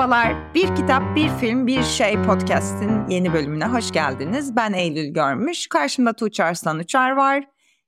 Merhabalar. 0.00 0.54
Bir 0.54 0.76
kitap, 0.76 1.16
bir 1.16 1.28
film, 1.28 1.66
bir 1.66 1.82
şey 1.82 2.22
podcast'in 2.22 3.08
yeni 3.08 3.32
bölümüne 3.32 3.66
hoş 3.66 3.92
geldiniz. 3.92 4.56
Ben 4.56 4.72
Eylül 4.72 5.14
Görmüş. 5.14 5.66
Karşımda 5.66 6.12
Tuğçe 6.12 6.44
Arslan 6.44 6.78
Uçar 6.78 7.10
var. 7.10 7.44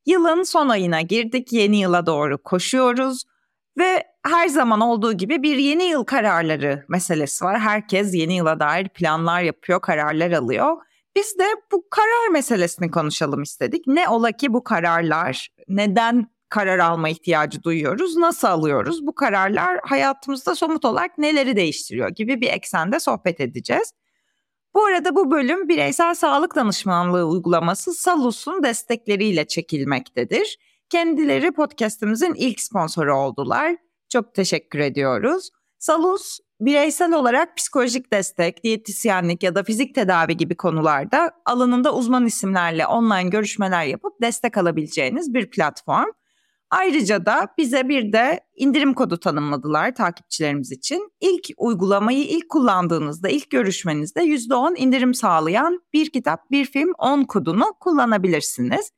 Yılın 0.07 0.43
son 0.43 0.69
ayına 0.69 1.01
girdik. 1.01 1.53
Yeni 1.53 1.81
yıla 1.81 2.07
doğru 2.07 2.43
koşuyoruz. 2.43 3.23
Ve 3.79 4.05
her 4.27 4.49
zaman 4.49 4.81
olduğu 4.81 5.13
gibi 5.13 5.43
bir 5.43 5.57
yeni 5.57 5.85
yıl 5.85 6.05
kararları 6.05 6.85
meselesi 6.89 7.45
var. 7.45 7.61
Herkes 7.61 8.15
yeni 8.15 8.37
yıla 8.37 8.61
dair 8.61 8.89
planlar 8.89 9.43
yapıyor, 9.43 9.81
kararlar 9.81 10.33
alıyor. 10.33 10.77
Biz 11.17 11.39
de 11.39 11.47
bu 11.73 11.85
karar 11.91 12.29
meselesini 12.33 12.91
konuşalım 12.91 13.43
istedik. 13.43 13.87
Ne 13.87 14.09
ola 14.09 14.33
ki 14.33 14.53
bu 14.53 14.65
kararlar, 14.65 15.49
neden 15.69 16.27
karar 16.53 16.79
alma 16.79 17.09
ihtiyacı 17.09 17.63
duyuyoruz, 17.63 18.17
nasıl 18.17 18.49
alıyoruz? 18.49 19.07
Bu 19.07 19.15
kararlar 19.15 19.81
hayatımızda 19.83 20.55
somut 20.55 20.85
olarak 20.85 21.19
neleri 21.19 21.57
değiştiriyor 21.57 22.09
gibi 22.09 22.41
bir 22.41 22.49
eksende 22.49 23.01
sohbet 23.01 23.41
edeceğiz. 23.41 23.93
Bu 24.75 24.85
arada 24.85 25.15
bu 25.15 25.31
bölüm 25.31 25.69
bireysel 25.69 26.15
sağlık 26.15 26.55
danışmanlığı 26.57 27.25
uygulaması 27.25 27.93
Salus'un 27.93 28.63
destekleriyle 28.63 29.47
çekilmektedir. 29.47 30.59
Kendileri 30.91 31.53
podcast'imizin 31.53 32.35
ilk 32.35 32.61
sponsoru 32.61 33.17
oldular. 33.17 33.77
Çok 34.09 34.35
teşekkür 34.35 34.79
ediyoruz. 34.79 35.51
Salus 35.79 36.39
bireysel 36.61 37.13
olarak 37.13 37.57
psikolojik 37.57 38.13
destek, 38.13 38.65
diyetisyenlik 38.65 39.43
ya 39.43 39.55
da 39.55 39.63
fizik 39.63 39.95
tedavi 39.95 40.37
gibi 40.37 40.57
konularda 40.57 41.31
alanında 41.45 41.95
uzman 41.95 42.27
isimlerle 42.27 42.87
online 42.87 43.29
görüşmeler 43.29 43.85
yapıp 43.85 44.13
destek 44.23 44.59
alabileceğiniz 44.59 45.35
bir 45.35 45.51
platform. 45.51 46.09
Ayrıca 46.73 47.27
da 47.27 47.49
bize 47.59 47.89
bir 47.89 48.13
de 48.13 48.41
indirim 48.57 48.95
kodu 48.95 49.21
tanımladılar 49.21 49.95
takipçilerimiz 49.95 50.73
için. 50.73 51.13
İlk 51.21 51.49
uygulamayı 51.57 52.25
ilk 52.25 52.49
kullandığınızda, 52.49 53.29
ilk 53.29 53.51
görüşmenizde 53.51 54.21
%10 54.21 54.77
indirim 54.77 55.15
sağlayan 55.15 55.81
bir 55.93 56.11
kitap, 56.11 56.51
bir 56.51 56.65
film 56.65 56.93
10 56.99 57.25
kodunu 57.25 57.65
kullanabilirsiniz. 57.81 58.91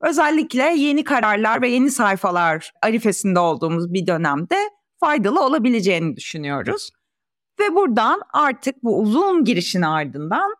Özellikle 0.00 0.62
yeni 0.62 1.04
kararlar 1.04 1.62
ve 1.62 1.68
yeni 1.68 1.90
sayfalar 1.90 2.72
arifesinde 2.82 3.38
olduğumuz 3.38 3.92
bir 3.92 4.06
dönemde 4.06 4.56
faydalı 5.00 5.44
olabileceğini 5.44 6.16
düşünüyoruz. 6.16 6.90
Ve 7.60 7.74
buradan 7.74 8.20
artık 8.32 8.82
bu 8.82 9.00
uzun 9.00 9.44
girişin 9.44 9.82
ardından 9.82 10.54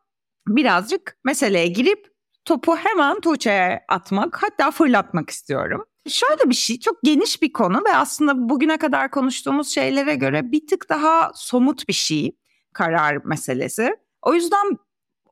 birazcık 0.47 1.17
meseleye 1.25 1.67
girip 1.67 2.07
topu 2.45 2.77
hemen 2.77 3.21
Tuğçe'ye 3.21 3.85
atmak 3.89 4.43
hatta 4.43 4.71
fırlatmak 4.71 5.31
istiyorum. 5.31 5.85
Şöyle 6.09 6.51
bir 6.51 6.55
şey 6.55 6.81
çok 6.81 7.03
geniş 7.03 7.43
bir 7.43 7.53
konu 7.53 7.83
ve 7.87 7.97
aslında 7.97 8.49
bugüne 8.49 8.77
kadar 8.77 9.11
konuştuğumuz 9.11 9.69
şeylere 9.69 10.15
göre 10.15 10.53
bir 10.53 10.67
tık 10.67 10.89
daha 10.89 11.33
somut 11.35 11.89
bir 11.89 11.93
şey 11.93 12.37
karar 12.73 13.25
meselesi. 13.25 13.97
O 14.23 14.35
yüzden 14.35 14.79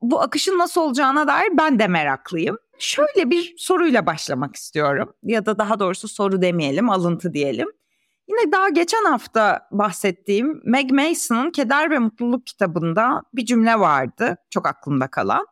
bu 0.03 0.21
akışın 0.21 0.59
nasıl 0.59 0.81
olacağına 0.81 1.27
dair 1.29 1.49
ben 1.59 1.79
de 1.79 1.87
meraklıyım. 1.87 2.59
Şöyle 2.79 3.31
bir 3.31 3.55
soruyla 3.59 4.07
başlamak 4.07 4.57
istiyorum 4.57 5.15
ya 5.23 5.47
da 5.47 5.59
daha 5.59 5.81
doğrusu 5.81 6.09
soru 6.09 6.43
demeyelim 6.43 6.91
alıntı 6.91 7.33
diyelim. 7.33 7.69
Yine 8.29 8.53
daha 8.53 8.69
geçen 8.69 9.05
hafta 9.05 9.69
bahsettiğim 9.71 10.61
Meg 10.65 10.91
Mason'ın 10.91 11.51
Keder 11.51 11.91
ve 11.91 11.99
Mutluluk 11.99 12.47
kitabında 12.47 13.23
bir 13.35 13.45
cümle 13.45 13.81
vardı 13.81 14.37
çok 14.51 14.67
aklımda 14.67 15.09
kalan. 15.09 15.47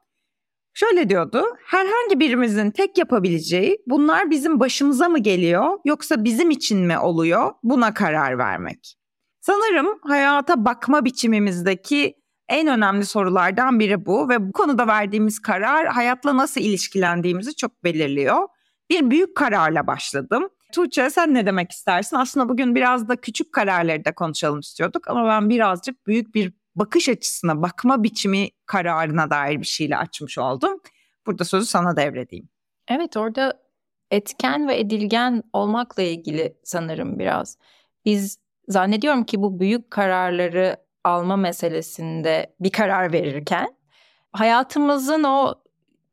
Şöyle 0.74 1.08
diyordu, 1.08 1.44
herhangi 1.66 2.20
birimizin 2.20 2.70
tek 2.70 2.98
yapabileceği 2.98 3.78
bunlar 3.86 4.30
bizim 4.30 4.60
başımıza 4.60 5.08
mı 5.08 5.18
geliyor 5.18 5.78
yoksa 5.84 6.24
bizim 6.24 6.50
için 6.50 6.78
mi 6.86 6.98
oluyor 6.98 7.52
buna 7.62 7.94
karar 7.94 8.38
vermek. 8.38 8.96
Sanırım 9.40 9.98
hayata 10.02 10.64
bakma 10.64 11.04
biçimimizdeki 11.04 12.14
en 12.48 12.66
önemli 12.66 13.06
sorulardan 13.06 13.80
biri 13.80 14.06
bu 14.06 14.28
ve 14.28 14.48
bu 14.48 14.52
konuda 14.52 14.86
verdiğimiz 14.86 15.38
karar 15.38 15.86
hayatla 15.86 16.36
nasıl 16.36 16.60
ilişkilendiğimizi 16.60 17.56
çok 17.56 17.84
belirliyor. 17.84 18.48
Bir 18.90 19.10
büyük 19.10 19.36
kararla 19.36 19.86
başladım. 19.86 20.48
Tuğçe 20.72 21.10
sen 21.10 21.34
ne 21.34 21.46
demek 21.46 21.72
istersin? 21.72 22.16
Aslında 22.16 22.48
bugün 22.48 22.74
biraz 22.74 23.08
da 23.08 23.16
küçük 23.16 23.52
kararları 23.52 24.04
da 24.04 24.14
konuşalım 24.14 24.60
istiyorduk 24.60 25.08
ama 25.08 25.28
ben 25.28 25.50
birazcık 25.50 26.06
büyük 26.06 26.34
bir 26.34 26.52
bakış 26.80 27.08
açısına, 27.08 27.62
bakma 27.62 28.02
biçimi 28.02 28.48
kararına 28.66 29.30
dair 29.30 29.60
bir 29.60 29.66
şeyle 29.66 29.96
açmış 29.96 30.38
oldum. 30.38 30.80
Burada 31.26 31.44
sözü 31.44 31.66
sana 31.66 31.96
devredeyim. 31.96 32.48
Evet 32.88 33.16
orada 33.16 33.60
etken 34.10 34.68
ve 34.68 34.78
edilgen 34.78 35.42
olmakla 35.52 36.02
ilgili 36.02 36.56
sanırım 36.64 37.18
biraz. 37.18 37.58
Biz 38.04 38.38
zannediyorum 38.68 39.24
ki 39.24 39.42
bu 39.42 39.60
büyük 39.60 39.90
kararları 39.90 40.76
alma 41.04 41.36
meselesinde 41.36 42.54
bir 42.60 42.70
karar 42.70 43.12
verirken 43.12 43.76
hayatımızın 44.32 45.24
o 45.24 45.54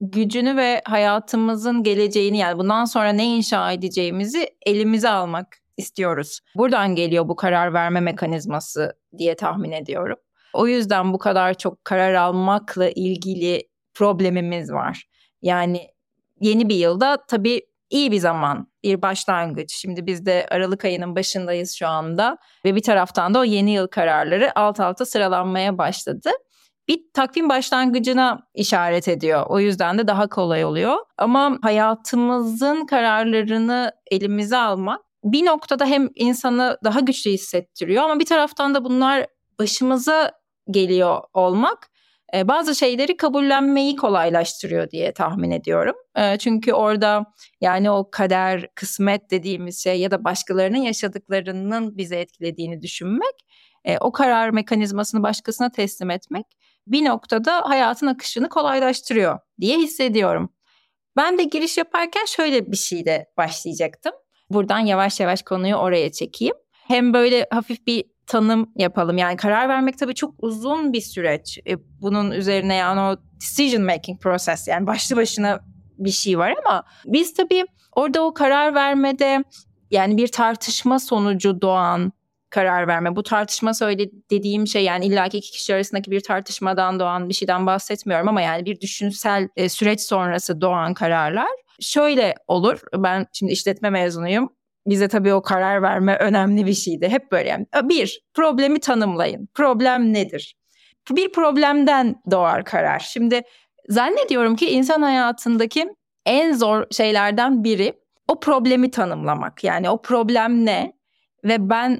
gücünü 0.01 0.57
ve 0.57 0.81
hayatımızın 0.85 1.83
geleceğini 1.83 2.37
yani 2.37 2.57
bundan 2.57 2.85
sonra 2.85 3.09
ne 3.09 3.25
inşa 3.25 3.71
edeceğimizi 3.71 4.49
elimize 4.65 5.09
almak 5.09 5.57
istiyoruz. 5.77 6.39
Buradan 6.55 6.95
geliyor 6.95 7.27
bu 7.27 7.35
karar 7.35 7.73
verme 7.73 7.99
mekanizması 7.99 8.97
diye 9.17 9.35
tahmin 9.35 9.71
ediyorum. 9.71 10.17
O 10.53 10.67
yüzden 10.67 11.13
bu 11.13 11.17
kadar 11.17 11.53
çok 11.53 11.85
karar 11.85 12.13
almakla 12.13 12.89
ilgili 12.89 13.63
problemimiz 13.93 14.71
var. 14.71 15.03
Yani 15.41 15.87
yeni 16.41 16.69
bir 16.69 16.75
yılda 16.75 17.17
tabii 17.27 17.61
iyi 17.89 18.11
bir 18.11 18.19
zaman, 18.19 18.67
bir 18.83 19.01
başlangıç. 19.01 19.75
Şimdi 19.75 20.05
biz 20.05 20.25
de 20.25 20.47
Aralık 20.51 20.85
ayının 20.85 21.15
başındayız 21.15 21.75
şu 21.75 21.87
anda 21.87 22.37
ve 22.65 22.75
bir 22.75 22.81
taraftan 22.81 23.33
da 23.33 23.39
o 23.39 23.43
yeni 23.43 23.71
yıl 23.71 23.87
kararları 23.87 24.59
alt 24.59 24.79
alta 24.79 25.05
sıralanmaya 25.05 25.77
başladı. 25.77 26.29
Bir 26.87 26.99
takvim 27.13 27.49
başlangıcına 27.49 28.39
işaret 28.53 29.07
ediyor. 29.07 29.45
O 29.49 29.59
yüzden 29.59 29.97
de 29.97 30.07
daha 30.07 30.29
kolay 30.29 30.65
oluyor. 30.65 30.97
Ama 31.17 31.57
hayatımızın 31.61 32.85
kararlarını 32.85 33.91
elimize 34.11 34.57
almak 34.57 35.01
bir 35.23 35.45
noktada 35.45 35.85
hem 35.85 36.09
insanı 36.15 36.77
daha 36.83 36.99
güçlü 36.99 37.31
hissettiriyor 37.31 38.03
ama 38.03 38.19
bir 38.19 38.25
taraftan 38.25 38.75
da 38.75 38.83
bunlar 38.83 39.27
başımıza 39.59 40.31
geliyor 40.71 41.23
olmak 41.33 41.89
e, 42.33 42.47
bazı 42.47 42.75
şeyleri 42.75 43.17
kabullenmeyi 43.17 43.95
kolaylaştırıyor 43.95 44.89
diye 44.91 45.13
tahmin 45.13 45.51
ediyorum. 45.51 45.95
E, 46.15 46.37
çünkü 46.37 46.73
orada 46.73 47.25
yani 47.61 47.91
o 47.91 48.09
kader, 48.11 48.67
kısmet 48.75 49.31
dediğimiz 49.31 49.83
şey 49.83 49.99
ya 49.99 50.11
da 50.11 50.23
başkalarının 50.23 50.77
yaşadıklarının 50.77 51.97
bizi 51.97 52.15
etkilediğini 52.15 52.81
düşünmek, 52.81 53.45
e, 53.85 53.97
o 53.97 54.11
karar 54.11 54.49
mekanizmasını 54.49 55.23
başkasına 55.23 55.71
teslim 55.71 56.09
etmek 56.09 56.45
bir 56.87 57.05
noktada 57.05 57.69
hayatın 57.69 58.07
akışını 58.07 58.49
kolaylaştırıyor 58.49 59.39
diye 59.61 59.77
hissediyorum. 59.77 60.53
Ben 61.17 61.37
de 61.37 61.43
giriş 61.43 61.77
yaparken 61.77 62.25
şöyle 62.25 62.71
bir 62.71 62.77
şeyle 62.77 63.27
başlayacaktım. 63.37 64.13
Buradan 64.49 64.79
yavaş 64.79 65.19
yavaş 65.19 65.41
konuyu 65.41 65.75
oraya 65.75 66.11
çekeyim. 66.11 66.55
Hem 66.71 67.13
böyle 67.13 67.47
hafif 67.51 67.87
bir 67.87 68.05
tanım 68.27 68.71
yapalım. 68.75 69.17
Yani 69.17 69.37
karar 69.37 69.69
vermek 69.69 69.97
tabii 69.97 70.15
çok 70.15 70.33
uzun 70.39 70.93
bir 70.93 71.01
süreç. 71.01 71.59
E, 71.67 71.75
bunun 72.01 72.31
üzerine 72.31 72.75
yani 72.75 72.99
o 73.01 73.17
decision 73.41 73.83
making 73.83 74.21
process 74.21 74.67
yani 74.67 74.87
başlı 74.87 75.15
başına 75.15 75.59
bir 75.97 76.11
şey 76.11 76.37
var 76.37 76.55
ama 76.65 76.83
biz 77.05 77.33
tabii 77.33 77.65
orada 77.95 78.21
o 78.25 78.33
karar 78.33 78.75
vermede 78.75 79.43
yani 79.91 80.17
bir 80.17 80.27
tartışma 80.27 80.99
sonucu 80.99 81.61
doğan 81.61 82.11
karar 82.49 82.87
verme. 82.87 83.15
Bu 83.15 83.23
tartışma 83.23 83.73
söyle 83.73 84.09
dediğim 84.31 84.67
şey 84.67 84.83
yani 84.83 85.05
illaki 85.05 85.37
iki 85.37 85.51
kişi 85.51 85.75
arasındaki 85.75 86.11
bir 86.11 86.19
tartışmadan 86.19 86.99
doğan 86.99 87.29
bir 87.29 87.33
şeyden 87.33 87.65
bahsetmiyorum 87.65 88.27
ama 88.27 88.41
yani 88.41 88.65
bir 88.65 88.81
düşünsel 88.81 89.49
e, 89.55 89.69
süreç 89.69 90.01
sonrası 90.01 90.61
doğan 90.61 90.93
kararlar 90.93 91.47
şöyle 91.81 92.35
olur. 92.47 92.79
Ben 92.95 93.25
şimdi 93.33 93.51
işletme 93.51 93.89
mezunuyum 93.89 94.49
bize 94.87 95.07
tabii 95.07 95.33
o 95.33 95.41
karar 95.41 95.81
verme 95.81 96.17
önemli 96.17 96.65
bir 96.65 96.73
şeydi. 96.73 97.09
Hep 97.09 97.31
böyle 97.31 97.49
yani. 97.49 97.65
Bir, 97.83 98.21
problemi 98.33 98.79
tanımlayın. 98.79 99.49
Problem 99.53 100.13
nedir? 100.13 100.55
Bir 101.11 101.31
problemden 101.31 102.15
doğar 102.31 102.65
karar. 102.65 102.99
Şimdi 102.99 103.41
zannediyorum 103.89 104.55
ki 104.55 104.69
insan 104.69 105.01
hayatındaki 105.01 105.89
en 106.25 106.53
zor 106.53 106.85
şeylerden 106.91 107.63
biri 107.63 107.93
o 108.27 108.39
problemi 108.39 108.91
tanımlamak. 108.91 109.63
Yani 109.63 109.89
o 109.89 110.01
problem 110.01 110.65
ne 110.65 110.93
ve 111.43 111.69
ben 111.69 111.99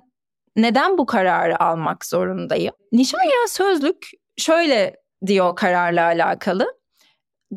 neden 0.56 0.98
bu 0.98 1.06
kararı 1.06 1.64
almak 1.64 2.06
zorundayım? 2.06 2.74
Nişanya 2.92 3.48
sözlük 3.48 4.08
şöyle 4.38 4.96
diyor 5.26 5.56
kararla 5.56 6.06
alakalı. 6.06 6.78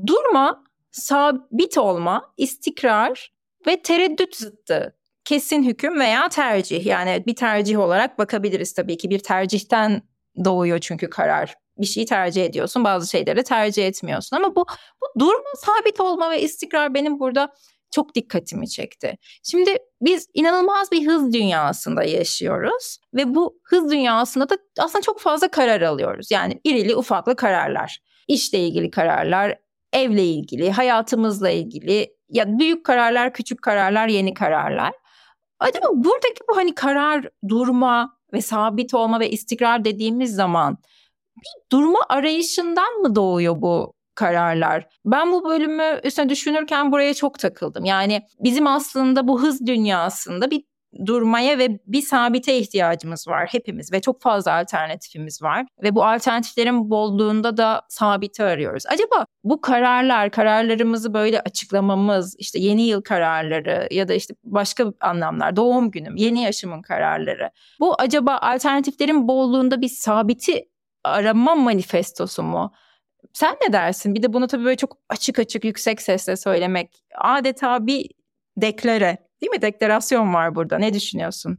Durma, 0.07 0.65
sabit 0.91 1.79
olma, 1.79 2.33
istikrar 2.37 3.33
ve 3.67 3.83
tereddüt 3.83 4.37
zıttı 4.37 5.00
kesin 5.25 5.63
hüküm 5.63 6.01
veya 6.01 6.29
tercih. 6.29 6.87
Yani 6.87 7.23
bir 7.27 7.35
tercih 7.35 7.79
olarak 7.79 8.19
bakabiliriz 8.19 8.75
tabii 8.75 8.97
ki. 8.97 9.11
Bir 9.11 9.19
tercihten 9.19 10.03
doğuyor 10.45 10.79
çünkü 10.79 11.11
karar. 11.11 11.55
Bir 11.79 11.87
şeyi 11.87 12.07
tercih 12.07 12.45
ediyorsun, 12.45 12.85
bazı 12.85 13.11
şeyleri 13.11 13.43
tercih 13.43 13.87
etmiyorsun. 13.87 14.37
Ama 14.37 14.57
bu, 14.57 14.67
bu 15.03 15.21
durma, 15.21 15.51
sabit 15.57 16.01
olma 16.01 16.31
ve 16.31 16.43
istikrar 16.43 16.95
benim 16.95 17.21
burada 17.21 17.53
çok 17.95 18.15
dikkatimi 18.15 18.69
çekti. 18.69 19.19
Şimdi 19.43 19.77
biz 20.01 20.27
inanılmaz 20.35 20.93
bir 20.93 21.07
hız 21.07 21.33
dünyasında 21.33 22.05
yaşıyoruz 22.05 22.99
ve 23.15 23.35
bu 23.35 23.61
hız 23.65 23.91
dünyasında 23.91 24.49
da 24.49 24.59
aslında 24.79 25.03
çok 25.03 25.21
fazla 25.21 25.49
karar 25.49 25.81
alıyoruz. 25.81 26.31
Yani 26.31 26.61
irili 26.65 26.97
ufaklı 26.97 27.37
kararlar. 27.37 27.99
İşle 28.29 28.59
ilgili 28.59 28.91
kararlar, 28.91 29.59
evle 29.93 30.25
ilgili, 30.25 30.71
hayatımızla 30.71 31.51
ilgili 31.51 32.17
ya 32.29 32.59
büyük 32.59 32.85
kararlar, 32.85 33.33
küçük 33.33 33.63
kararlar, 33.63 34.09
yeni 34.09 34.35
kararlar. 34.35 34.93
Acaba 35.61 35.87
buradaki 35.95 36.41
bu 36.49 36.57
hani 36.57 36.75
karar 36.75 37.29
durma 37.49 38.17
ve 38.33 38.41
sabit 38.41 38.95
olma 38.95 39.21
ve 39.21 39.31
istikrar 39.31 39.85
dediğimiz 39.85 40.35
zaman 40.35 40.79
bir 41.37 41.73
durma 41.73 41.99
arayışından 42.09 42.93
mı 42.95 43.15
doğuyor 43.15 43.63
bu 43.63 43.95
kararlar. 44.15 44.87
Ben 45.05 45.33
bu 45.33 45.45
bölümü 45.45 46.01
üstüne 46.05 46.29
düşünürken 46.29 46.93
buraya 46.93 47.15
çok 47.15 47.39
takıldım. 47.39 47.85
Yani 47.85 48.23
bizim 48.41 48.67
aslında 48.67 49.29
bu 49.29 49.43
hız 49.43 49.67
dünyasında 49.67 50.51
bir 50.51 50.65
durmaya 51.07 51.59
ve 51.59 51.81
bir 51.87 52.03
sabite 52.03 52.59
ihtiyacımız 52.59 53.29
var 53.29 53.49
hepimiz 53.51 53.93
ve 53.93 54.01
çok 54.01 54.23
fazla 54.23 54.53
alternatifimiz 54.53 55.43
var 55.43 55.67
ve 55.83 55.95
bu 55.95 56.05
alternatiflerin 56.05 56.91
bolluğunda 56.91 57.57
da 57.57 57.83
sabiti 57.89 58.45
arıyoruz. 58.45 58.85
Acaba 58.87 59.27
bu 59.45 59.61
kararlar, 59.61 60.31
kararlarımızı 60.31 61.15
böyle 61.15 61.41
açıklamamız, 61.41 62.37
işte 62.39 62.59
yeni 62.59 62.83
yıl 62.83 63.03
kararları 63.03 63.89
ya 63.91 64.09
da 64.09 64.15
işte 64.15 64.35
başka 64.45 64.93
anlamlar, 65.01 65.57
doğum 65.57 65.91
günüm, 65.91 66.17
yeni 66.17 66.43
yaşımın 66.43 66.83
kararları. 66.83 67.51
Bu 67.81 67.95
acaba 67.99 68.39
alternatiflerin 68.39 69.29
bolluğunda 69.29 69.81
bir 69.81 69.89
sabiti 69.89 70.69
arama 71.05 71.55
manifestosu 71.55 72.43
mu? 72.43 72.73
Sen 73.33 73.57
ne 73.67 73.73
dersin? 73.73 74.15
Bir 74.15 74.23
de 74.23 74.33
bunu 74.33 74.47
tabii 74.47 74.65
böyle 74.65 74.77
çok 74.77 74.97
açık 75.09 75.39
açık 75.39 75.65
yüksek 75.65 76.03
sesle 76.03 76.37
söylemek 76.37 77.05
adeta 77.19 77.87
bir 77.87 78.11
deklare 78.57 79.30
değil 79.43 79.51
mi? 79.51 79.63
Deklarasyon 79.63 80.35
var 80.35 80.55
burada. 80.55 80.79
Ne 80.79 80.95
düşünüyorsun? 80.95 81.59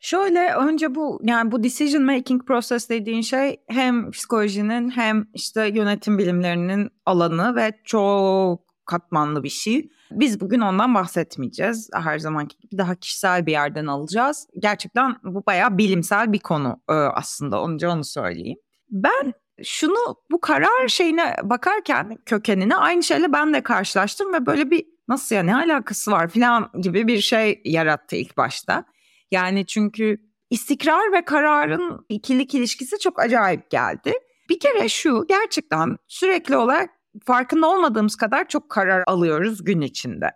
Şöyle 0.00 0.54
önce 0.54 0.94
bu 0.94 1.20
yani 1.22 1.52
bu 1.52 1.64
decision 1.64 2.02
making 2.02 2.46
process 2.46 2.88
dediğin 2.88 3.20
şey 3.20 3.56
hem 3.68 4.10
psikolojinin 4.10 4.90
hem 4.90 5.26
işte 5.34 5.66
yönetim 5.66 6.18
bilimlerinin 6.18 6.90
alanı 7.06 7.56
ve 7.56 7.72
çok 7.84 8.64
katmanlı 8.86 9.42
bir 9.42 9.48
şey. 9.48 9.88
Biz 10.10 10.40
bugün 10.40 10.60
ondan 10.60 10.94
bahsetmeyeceğiz. 10.94 11.90
Her 11.94 12.18
zamanki 12.18 12.58
gibi 12.58 12.78
daha 12.78 12.94
kişisel 12.94 13.46
bir 13.46 13.52
yerden 13.52 13.86
alacağız. 13.86 14.46
Gerçekten 14.58 15.16
bu 15.24 15.46
bayağı 15.46 15.78
bilimsel 15.78 16.32
bir 16.32 16.38
konu 16.38 16.80
aslında. 16.88 17.64
Önce 17.64 17.88
onu 17.88 18.04
söyleyeyim. 18.04 18.58
Ben 18.90 19.32
şunu 19.62 20.16
bu 20.30 20.40
karar 20.40 20.88
şeyine 20.88 21.36
bakarken 21.42 22.18
kökenine 22.26 22.76
aynı 22.76 23.02
şeyle 23.02 23.32
ben 23.32 23.54
de 23.54 23.62
karşılaştım 23.62 24.32
ve 24.32 24.46
böyle 24.46 24.70
bir 24.70 24.93
nasıl 25.08 25.34
ya 25.34 25.42
ne 25.42 25.56
alakası 25.56 26.10
var 26.10 26.28
falan 26.28 26.70
gibi 26.80 27.06
bir 27.06 27.20
şey 27.20 27.62
yarattı 27.64 28.16
ilk 28.16 28.36
başta. 28.36 28.84
Yani 29.30 29.66
çünkü 29.66 30.18
istikrar 30.50 31.12
ve 31.12 31.24
kararın 31.24 32.06
ikilik 32.08 32.54
ilişkisi 32.54 32.98
çok 32.98 33.20
acayip 33.20 33.70
geldi. 33.70 34.12
Bir 34.48 34.60
kere 34.60 34.88
şu 34.88 35.24
gerçekten 35.28 35.96
sürekli 36.08 36.56
olarak 36.56 36.90
farkında 37.24 37.70
olmadığımız 37.70 38.16
kadar 38.16 38.48
çok 38.48 38.70
karar 38.70 39.04
alıyoruz 39.06 39.64
gün 39.64 39.80
içinde. 39.80 40.30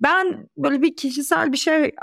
Ben 0.00 0.48
böyle 0.56 0.82
bir 0.82 0.96
kişisel 0.96 1.52
bir 1.52 1.56
şey 1.56 1.94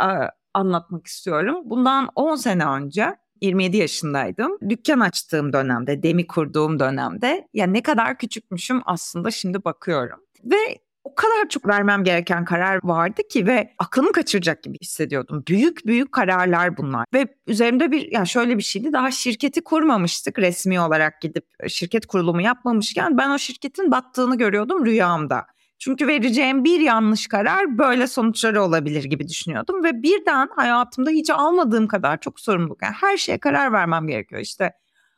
anlatmak 0.54 1.08
istiyorum. 1.08 1.62
Bundan 1.64 2.10
10 2.16 2.36
sene 2.36 2.66
önce 2.66 3.16
27 3.42 3.78
yaşındaydım. 3.78 4.58
Dükkan 4.70 5.00
açtığım 5.00 5.54
dönemde, 5.54 6.04
demi 6.04 6.28
kurduğum 6.28 6.80
dönemde 6.80 7.48
ya 7.54 7.68
ne 7.68 7.82
kadar 7.82 8.18
küçükmüşüm 8.18 8.82
aslında 8.86 9.32
şimdi 9.32 9.64
bakıyorum. 9.66 10.20
Ve 10.44 10.78
kadar 11.18 11.50
çok 11.50 11.68
vermem 11.68 12.04
gereken 12.04 12.46
karar 12.46 12.80
vardı 12.84 13.22
ki 13.30 13.48
ve 13.48 13.74
aklımı 13.78 14.12
kaçıracak 14.12 14.64
gibi 14.64 14.78
hissediyordum. 14.82 15.44
Büyük 15.48 15.86
büyük 15.86 16.12
kararlar 16.12 16.78
bunlar 16.78 17.06
ve 17.14 17.28
üzerimde 17.48 17.92
bir 17.92 18.12
ya 18.12 18.26
şöyle 18.26 18.58
bir 18.58 18.64
şeydi 18.64 18.94
daha 18.94 19.12
şirketi 19.12 19.64
kurmamıştık 19.64 20.40
resmi 20.40 20.80
olarak 20.80 21.22
gidip 21.22 21.46
şirket 21.68 22.06
kurulumu 22.06 22.42
yapmamışken 22.42 23.18
ben 23.18 23.30
o 23.30 23.38
şirketin 23.38 23.92
battığını 23.92 24.38
görüyordum 24.38 24.86
rüyamda. 24.86 25.46
Çünkü 25.80 26.08
vereceğim 26.08 26.64
bir 26.64 26.80
yanlış 26.80 27.28
karar 27.28 27.78
böyle 27.78 28.08
sonuçları 28.08 28.64
olabilir 28.64 29.04
gibi 29.04 29.28
düşünüyordum 29.28 29.84
ve 29.84 30.04
birden 30.04 30.50
hayatımda 30.56 31.10
hiç 31.10 31.30
almadığım 31.30 31.88
kadar 31.88 32.20
çok 32.20 32.40
sorumluluk. 32.40 32.82
Yani 32.82 32.96
her 33.02 33.18
şeye 33.18 33.38
karar 33.38 33.74
vermem 33.74 34.08
gerekiyor. 34.08 34.42
İşte 34.42 34.74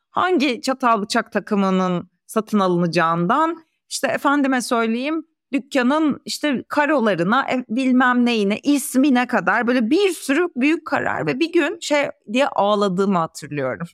hangi 0.09 0.61
çatal 0.61 1.01
bıçak 1.01 1.31
takımının 1.31 2.09
satın 2.25 2.59
alınacağından 2.59 3.63
işte 3.89 4.07
efendime 4.07 4.61
söyleyeyim 4.61 5.23
dükkanın 5.53 6.21
işte 6.25 6.63
karolarına 6.67 7.51
e, 7.51 7.65
bilmem 7.69 8.25
neyine 8.25 8.59
ismine 8.59 9.27
kadar 9.27 9.67
böyle 9.67 9.89
bir 9.89 10.09
sürü 10.09 10.47
büyük 10.55 10.87
karar 10.87 11.25
ve 11.25 11.39
bir 11.39 11.53
gün 11.53 11.77
şey 11.81 12.09
diye 12.33 12.47
ağladığımı 12.47 13.17
hatırlıyorum. 13.17 13.87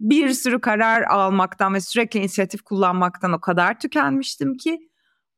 Bir 0.00 0.30
sürü 0.30 0.60
karar 0.60 1.02
almaktan 1.02 1.74
ve 1.74 1.80
sürekli 1.80 2.20
inisiyatif 2.20 2.62
kullanmaktan 2.62 3.32
o 3.32 3.40
kadar 3.40 3.80
tükenmiştim 3.80 4.56
ki 4.56 4.88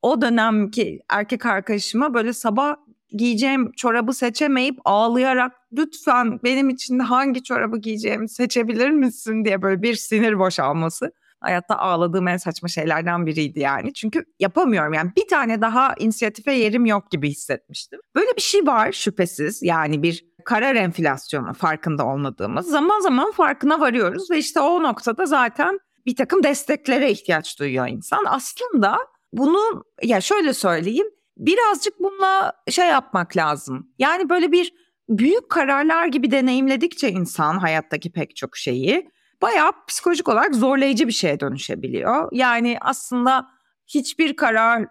o 0.02 0.20
dönemki 0.20 1.00
erkek 1.08 1.46
arkadaşıma 1.46 2.14
böyle 2.14 2.32
sabah 2.32 2.76
giyeceğim 3.12 3.72
çorabı 3.72 4.12
seçemeyip 4.12 4.78
ağlayarak 4.84 5.52
lütfen 5.72 6.40
benim 6.44 6.69
için 6.69 6.98
hangi 6.98 7.42
çorabı 7.42 7.78
giyeceğimi 7.78 8.28
seçebilir 8.28 8.90
misin 8.90 9.44
diye 9.44 9.62
böyle 9.62 9.82
bir 9.82 9.94
sinir 9.94 10.38
boşalması. 10.38 11.12
Hayatta 11.40 11.78
ağladığım 11.78 12.28
en 12.28 12.37
saçma 12.37 12.69
şeylerden 12.69 13.26
biriydi 13.26 13.60
yani. 13.60 13.92
Çünkü 13.92 14.25
yapamıyorum 14.40 14.92
yani 14.92 15.12
bir 15.16 15.28
tane 15.28 15.60
daha 15.60 15.94
inisiyatife 15.98 16.52
yerim 16.52 16.87
yok 16.87 17.10
gibi 17.10 17.31
hissetmiştim. 17.31 18.00
Böyle 18.14 18.37
bir 18.37 18.42
şey 18.42 18.66
var 18.66 18.92
şüphesiz 18.92 19.62
yani 19.62 20.02
bir 20.02 20.25
karar 20.44 20.75
enflasyonu 20.75 21.54
farkında 21.54 22.06
olmadığımız. 22.06 22.66
Zaman 22.66 23.00
zaman 23.00 23.32
farkına 23.32 23.81
varıyoruz 23.81 24.31
ve 24.31 24.38
işte 24.38 24.60
o 24.60 24.82
noktada 24.82 25.26
zaten 25.26 25.78
bir 26.06 26.16
takım 26.16 26.42
desteklere 26.42 27.10
ihtiyaç 27.10 27.58
duyuyor 27.58 27.88
insan. 27.88 28.25
Aslında 28.26 28.98
bunu 29.32 29.84
ya 30.02 30.20
şöyle 30.20 30.52
söyleyeyim 30.52 31.06
birazcık 31.37 32.00
bununla 32.00 32.52
şey 32.70 32.87
yapmak 32.87 33.37
lazım. 33.37 33.92
Yani 33.98 34.28
böyle 34.28 34.52
bir 34.52 34.72
büyük 35.08 35.50
kararlar 35.50 36.06
gibi 36.06 36.31
deneyimledikçe 36.31 37.10
insan 37.10 37.58
hayattaki 37.58 38.12
pek 38.12 38.37
çok 38.37 38.56
şeyi 38.56 39.10
bayağı 39.42 39.72
psikolojik 39.88 40.28
olarak 40.28 40.54
zorlayıcı 40.54 41.06
bir 41.06 41.12
şeye 41.12 41.40
dönüşebiliyor. 41.40 42.28
Yani 42.32 42.78
aslında 42.80 43.49
hiçbir 43.87 44.37
karar 44.37 44.87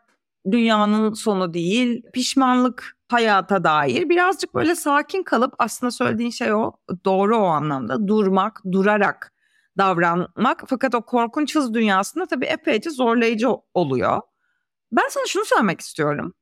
dünyanın 0.52 1.14
sonu 1.14 1.54
değil. 1.54 2.04
Pişmanlık 2.14 2.98
hayata 3.08 3.64
dair 3.64 4.10
birazcık 4.10 4.56
böyle 4.56 4.76
sakin 4.76 5.24
kalıp 5.24 5.54
aslında 5.60 5.92
söylediğin 5.92 6.30
şey 6.30 6.54
o 6.54 6.72
doğru 7.06 7.38
o 7.38 7.46
anlamda 7.46 8.08
durmak, 8.08 8.62
durarak 8.72 9.34
davranmak. 9.78 10.64
Fakat 10.68 10.96
o 10.96 11.02
korkunç 11.02 11.56
hız 11.56 11.74
dünyasında 11.74 12.26
tabii 12.26 12.46
epeyce 12.46 12.90
zorlayıcı 12.90 13.50
oluyor. 13.74 14.22
Ben 14.92 15.08
sana 15.10 15.26
şunu 15.28 15.46
söylemek 15.46 15.82
istiyorum. 15.82 16.34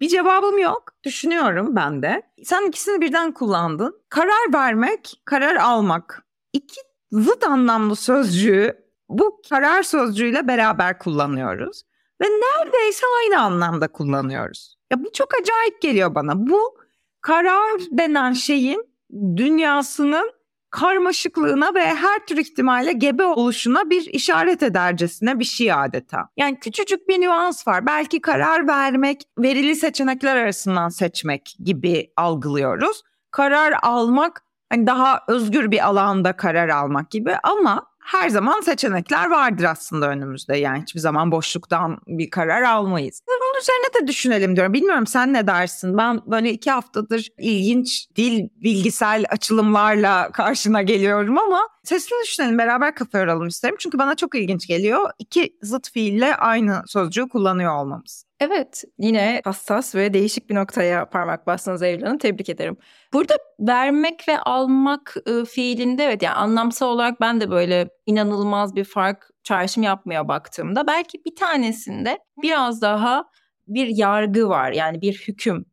Bir 0.00 0.08
cevabım 0.08 0.58
yok. 0.58 0.82
Düşünüyorum 1.04 1.76
ben 1.76 2.02
de. 2.02 2.22
Sen 2.44 2.68
ikisini 2.68 3.00
birden 3.00 3.32
kullandın. 3.32 4.02
Karar 4.08 4.52
vermek, 4.54 5.20
karar 5.24 5.56
almak. 5.56 6.26
İki 6.52 6.80
zıt 7.12 7.44
anlamlı 7.44 7.96
sözcüğü 7.96 8.88
bu 9.08 9.42
karar 9.50 9.82
sözcüğüyle 9.82 10.48
beraber 10.48 10.98
kullanıyoruz. 10.98 11.82
Ve 12.20 12.26
neredeyse 12.26 13.06
aynı 13.22 13.42
anlamda 13.42 13.88
kullanıyoruz. 13.88 14.76
Ya 14.90 15.04
bu 15.04 15.12
çok 15.12 15.28
acayip 15.40 15.80
geliyor 15.80 16.14
bana. 16.14 16.46
Bu 16.46 16.78
karar 17.20 17.80
denen 17.90 18.32
şeyin 18.32 18.88
dünyasının 19.36 20.32
karmaşıklığına 20.70 21.74
ve 21.74 21.94
her 21.94 22.26
tür 22.26 22.36
ihtimalle 22.36 22.92
gebe 22.92 23.24
oluşuna 23.24 23.90
bir 23.90 24.06
işaret 24.06 24.62
edercesine 24.62 25.38
bir 25.38 25.44
şey 25.44 25.72
adeta. 25.72 26.28
Yani 26.36 26.60
küçücük 26.60 27.08
bir 27.08 27.20
nüans 27.20 27.66
var. 27.66 27.86
Belki 27.86 28.20
karar 28.20 28.68
vermek, 28.68 29.22
verili 29.38 29.76
seçenekler 29.76 30.36
arasından 30.36 30.88
seçmek 30.88 31.56
gibi 31.64 32.12
algılıyoruz. 32.16 33.02
Karar 33.30 33.74
almak 33.82 34.42
hani 34.70 34.86
daha 34.86 35.20
özgür 35.28 35.70
bir 35.70 35.86
alanda 35.86 36.32
karar 36.32 36.68
almak 36.68 37.10
gibi 37.10 37.36
ama 37.42 37.86
her 37.98 38.28
zaman 38.28 38.60
seçenekler 38.60 39.30
vardır 39.30 39.64
aslında 39.64 40.08
önümüzde. 40.08 40.56
Yani 40.56 40.82
hiçbir 40.82 41.00
zaman 41.00 41.32
boşluktan 41.32 41.98
bir 42.06 42.30
karar 42.30 42.62
almayız. 42.62 43.22
Bunun 43.58 43.62
üzerine 43.62 44.02
de 44.02 44.06
düşünelim 44.06 44.56
diyorum. 44.56 44.72
Bilmiyorum 44.72 45.06
sen 45.06 45.32
ne 45.32 45.46
dersin? 45.46 45.98
Ben 45.98 46.20
böyle 46.26 46.50
iki 46.50 46.70
haftadır 46.70 47.28
ilginç 47.38 48.08
dil 48.16 48.48
bilgisel 48.56 49.24
açılımlarla 49.30 50.30
karşına 50.32 50.82
geliyorum 50.82 51.38
ama 51.38 51.68
sesli 51.84 52.16
düşünelim 52.22 52.58
beraber 52.58 52.94
kafa 52.94 53.18
yoralım 53.18 53.46
isterim. 53.46 53.76
Çünkü 53.78 53.98
bana 53.98 54.14
çok 54.14 54.34
ilginç 54.34 54.66
geliyor. 54.66 55.10
İki 55.18 55.56
zıt 55.62 55.90
fiille 55.90 56.36
aynı 56.36 56.82
sözcüğü 56.86 57.28
kullanıyor 57.28 57.76
olmamız. 57.76 58.24
Evet 58.40 58.84
yine 58.98 59.40
hassas 59.44 59.94
ve 59.94 60.14
değişik 60.14 60.50
bir 60.50 60.54
noktaya 60.54 61.08
parmak 61.08 61.46
bastınız 61.46 61.82
Hanım 61.82 62.18
tebrik 62.18 62.48
ederim. 62.48 62.76
Burada 63.12 63.34
vermek 63.60 64.28
ve 64.28 64.38
almak 64.38 65.16
e, 65.26 65.44
fiilinde 65.44 66.04
evet 66.04 66.22
yani 66.22 66.34
anlamsal 66.34 66.88
olarak 66.88 67.20
ben 67.20 67.40
de 67.40 67.50
böyle 67.50 67.88
inanılmaz 68.06 68.76
bir 68.76 68.84
fark 68.84 69.30
çağrışım 69.42 69.82
yapmaya 69.82 70.28
baktığımda 70.28 70.86
belki 70.86 71.24
bir 71.24 71.36
tanesinde 71.36 72.18
biraz 72.42 72.82
daha 72.82 73.24
bir 73.68 73.86
yargı 73.86 74.48
var 74.48 74.72
yani 74.72 75.00
bir 75.00 75.24
hüküm 75.28 75.64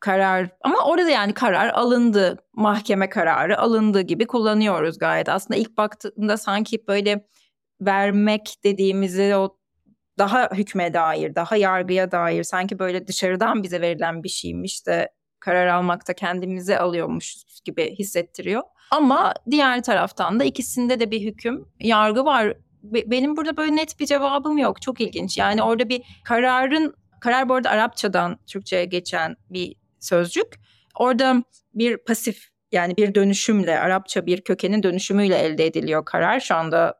karar 0.00 0.50
ama 0.60 0.78
orada 0.86 1.10
yani 1.10 1.34
karar 1.34 1.68
alındı 1.68 2.36
mahkeme 2.52 3.08
kararı 3.08 3.58
alındı 3.58 4.00
gibi 4.00 4.26
kullanıyoruz 4.26 4.98
gayet 4.98 5.28
aslında 5.28 5.60
ilk 5.60 5.76
baktığında 5.76 6.36
sanki 6.36 6.86
böyle 6.88 7.28
vermek 7.80 8.54
dediğimizi 8.64 9.36
o 9.36 9.58
daha 10.18 10.50
hükme 10.52 10.94
dair 10.94 11.34
daha 11.34 11.56
yargıya 11.56 12.10
dair 12.10 12.42
sanki 12.42 12.78
böyle 12.78 13.06
dışarıdan 13.06 13.62
bize 13.62 13.80
verilen 13.80 14.22
bir 14.22 14.28
şeymiş 14.28 14.86
de 14.86 15.10
karar 15.40 15.66
almakta 15.66 16.12
kendimize 16.12 16.78
alıyormuşuz 16.78 17.60
gibi 17.64 17.96
hissettiriyor. 17.98 18.62
Ama 18.90 19.34
diğer 19.50 19.82
taraftan 19.82 20.40
da 20.40 20.44
ikisinde 20.44 21.00
de 21.00 21.10
bir 21.10 21.20
hüküm, 21.20 21.68
yargı 21.80 22.24
var. 22.24 22.56
Benim 22.82 23.36
burada 23.36 23.56
böyle 23.56 23.76
net 23.76 24.00
bir 24.00 24.06
cevabım 24.06 24.58
yok. 24.58 24.82
Çok 24.82 25.00
ilginç. 25.00 25.38
Yani 25.38 25.62
orada 25.62 25.88
bir 25.88 26.02
kararın, 26.24 26.94
karar 27.20 27.48
bu 27.48 27.54
arada 27.54 27.70
Arapçadan 27.70 28.38
Türkçe'ye 28.46 28.84
geçen 28.84 29.36
bir 29.50 29.76
sözcük. 30.00 30.60
Orada 30.98 31.42
bir 31.74 31.96
pasif 31.96 32.48
yani 32.72 32.96
bir 32.96 33.14
dönüşümle, 33.14 33.78
Arapça 33.78 34.26
bir 34.26 34.40
kökenin 34.40 34.82
dönüşümüyle 34.82 35.38
elde 35.38 35.66
ediliyor 35.66 36.04
karar. 36.04 36.40
Şu 36.40 36.54
anda 36.54 36.94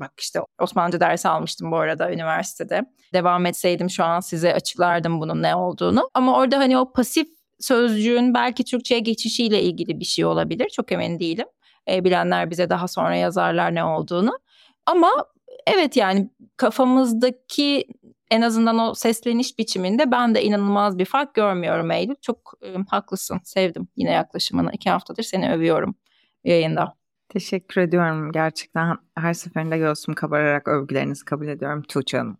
bak 0.00 0.12
işte 0.18 0.40
Osmanlıca 0.60 1.00
dersi 1.00 1.28
almıştım 1.28 1.70
bu 1.70 1.76
arada 1.76 2.12
üniversitede. 2.12 2.82
Devam 3.12 3.46
etseydim 3.46 3.90
şu 3.90 4.04
an 4.04 4.20
size 4.20 4.54
açıklardım 4.54 5.20
bunun 5.20 5.42
ne 5.42 5.56
olduğunu. 5.56 6.10
Ama 6.14 6.38
orada 6.38 6.58
hani 6.58 6.78
o 6.78 6.92
pasif 6.92 7.28
sözcüğün 7.60 8.34
belki 8.34 8.64
Türkçe'ye 8.64 9.00
geçişiyle 9.00 9.62
ilgili 9.62 10.00
bir 10.00 10.04
şey 10.04 10.24
olabilir. 10.24 10.68
Çok 10.68 10.92
emin 10.92 11.20
değilim. 11.20 11.46
E, 11.88 12.04
bilenler 12.04 12.50
bize 12.50 12.70
daha 12.70 12.88
sonra 12.88 13.16
yazarlar 13.16 13.74
ne 13.74 13.84
olduğunu. 13.84 14.38
Ama 14.86 15.10
evet 15.66 15.96
yani 15.96 16.30
kafamızdaki 16.56 17.84
en 18.30 18.42
azından 18.42 18.78
o 18.78 18.94
sesleniş 18.94 19.58
biçiminde 19.58 20.10
ben 20.10 20.34
de 20.34 20.42
inanılmaz 20.42 20.98
bir 20.98 21.04
fark 21.04 21.34
görmüyorum 21.34 21.90
Eylül. 21.90 22.14
Çok 22.22 22.52
e, 22.62 22.74
haklısın, 22.90 23.40
sevdim 23.44 23.88
yine 23.96 24.10
yaklaşımını. 24.12 24.70
İki 24.72 24.90
haftadır 24.90 25.22
seni 25.22 25.52
övüyorum 25.52 25.94
yayında. 26.44 26.94
Teşekkür 27.28 27.80
ediyorum. 27.80 28.32
Gerçekten 28.32 28.96
her 29.18 29.34
seferinde 29.34 29.78
göğsüm 29.78 30.14
kabararak 30.14 30.68
övgülerinizi 30.68 31.24
kabul 31.24 31.48
ediyorum 31.48 31.82
Tuğçe 31.82 32.18
Hanım. 32.18 32.38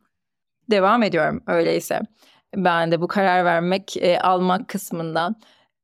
Devam 0.70 1.02
ediyorum 1.02 1.42
öyleyse. 1.46 2.00
Ben 2.56 2.92
de 2.92 3.00
bu 3.00 3.08
karar 3.08 3.44
vermek, 3.44 3.96
e, 3.96 4.18
almak 4.18 4.68
kısmından. 4.68 5.36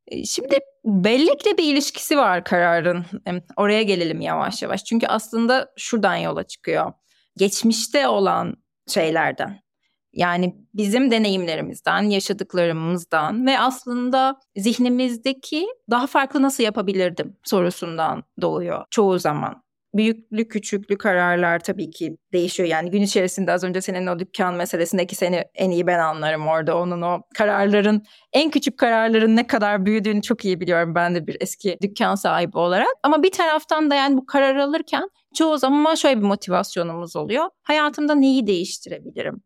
E, 0.07 0.25
şimdi 0.25 0.59
bellekle 0.85 1.59
bir 1.59 1.73
ilişkisi 1.73 2.17
var 2.17 2.45
kararın. 2.45 3.05
E, 3.29 3.31
oraya 3.57 3.83
gelelim 3.83 4.21
yavaş 4.21 4.63
yavaş. 4.63 4.85
Çünkü 4.85 5.07
aslında 5.07 5.73
şuradan 5.77 6.17
yola 6.17 6.43
çıkıyor. 6.43 6.93
Geçmişte 7.37 8.09
olan 8.09 8.57
şeylerden. 8.89 9.61
Yani 10.13 10.57
bizim 10.75 11.11
deneyimlerimizden, 11.11 12.03
yaşadıklarımızdan 12.03 13.47
ve 13.47 13.59
aslında 13.59 14.41
zihnimizdeki 14.57 15.67
daha 15.91 16.07
farklı 16.07 16.43
nasıl 16.43 16.63
yapabilirdim 16.63 17.37
sorusundan 17.45 18.25
doğuyor 18.41 18.85
çoğu 18.91 19.19
zaman 19.19 19.63
büyüklü 19.95 20.49
küçüklü 20.49 20.99
kararlar 20.99 21.59
tabii 21.59 21.91
ki 21.91 22.17
değişiyor. 22.33 22.69
Yani 22.69 22.91
gün 22.91 23.03
içerisinde 23.03 23.53
az 23.53 23.65
önce 23.65 23.81
senin 23.81 24.07
o 24.07 24.19
dükkan 24.19 24.55
meselesindeki 24.55 25.17
seni 25.17 25.45
en 25.55 25.71
iyi 25.71 25.87
ben 25.87 25.99
anlarım 25.99 26.49
orada. 26.49 26.79
Onun 26.79 27.03
o 27.03 27.23
kararların 27.35 28.03
en 28.33 28.51
küçük 28.51 28.79
kararların 28.79 29.37
ne 29.37 29.47
kadar 29.47 29.87
büyüdüğünü 29.87 30.23
çok 30.23 30.45
iyi 30.45 30.61
biliyorum 30.61 30.95
ben 30.95 31.15
de 31.15 31.27
bir 31.27 31.37
eski 31.41 31.79
dükkan 31.83 32.15
sahibi 32.15 32.59
olarak. 32.59 32.89
Ama 33.03 33.23
bir 33.23 33.31
taraftan 33.31 33.91
da 33.91 33.95
yani 33.95 34.17
bu 34.17 34.27
karar 34.27 34.57
alırken 34.57 35.11
çoğu 35.35 35.59
zaman 35.59 35.95
şöyle 35.95 36.21
bir 36.21 36.27
motivasyonumuz 36.27 37.17
oluyor. 37.17 37.45
Hayatımda 37.63 38.15
neyi 38.15 38.47
değiştirebilirim? 38.47 39.43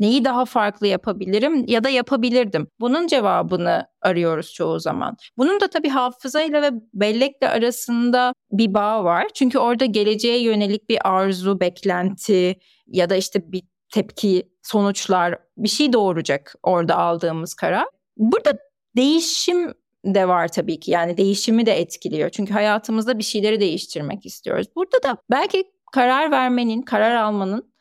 Neyi 0.00 0.24
daha 0.24 0.44
farklı 0.44 0.86
yapabilirim 0.86 1.64
ya 1.68 1.84
da 1.84 1.88
yapabilirdim? 1.88 2.68
Bunun 2.80 3.06
cevabını 3.06 3.86
arıyoruz 4.02 4.52
çoğu 4.52 4.80
zaman. 4.80 5.16
Bunun 5.38 5.60
da 5.60 5.68
tabii 5.68 5.88
hafızayla 5.88 6.62
ve 6.62 6.70
bellekle 6.94 7.48
arasında 7.48 8.32
bir 8.52 8.74
bağ 8.74 9.04
var. 9.04 9.26
Çünkü 9.34 9.58
orada 9.58 9.84
geleceğe 9.84 10.42
yönelik 10.42 10.88
bir 10.88 11.08
arzu, 11.08 11.60
beklenti 11.60 12.56
ya 12.86 13.10
da 13.10 13.16
işte 13.16 13.52
bir 13.52 13.62
tepki, 13.94 14.48
sonuçlar 14.62 15.38
bir 15.56 15.68
şey 15.68 15.92
doğuracak 15.92 16.54
orada 16.62 16.96
aldığımız 16.96 17.54
karar. 17.54 17.86
Burada 18.16 18.58
değişim 18.96 19.74
de 20.04 20.28
var 20.28 20.48
tabii 20.48 20.80
ki. 20.80 20.90
Yani 20.90 21.16
değişimi 21.16 21.66
de 21.66 21.72
etkiliyor. 21.72 22.30
Çünkü 22.30 22.52
hayatımızda 22.52 23.18
bir 23.18 23.24
şeyleri 23.24 23.60
değiştirmek 23.60 24.26
istiyoruz. 24.26 24.66
Burada 24.76 25.02
da 25.02 25.16
belki 25.30 25.64
karar 25.92 26.30
vermenin, 26.30 26.82
karar 26.82 27.14
almanın 27.14 27.72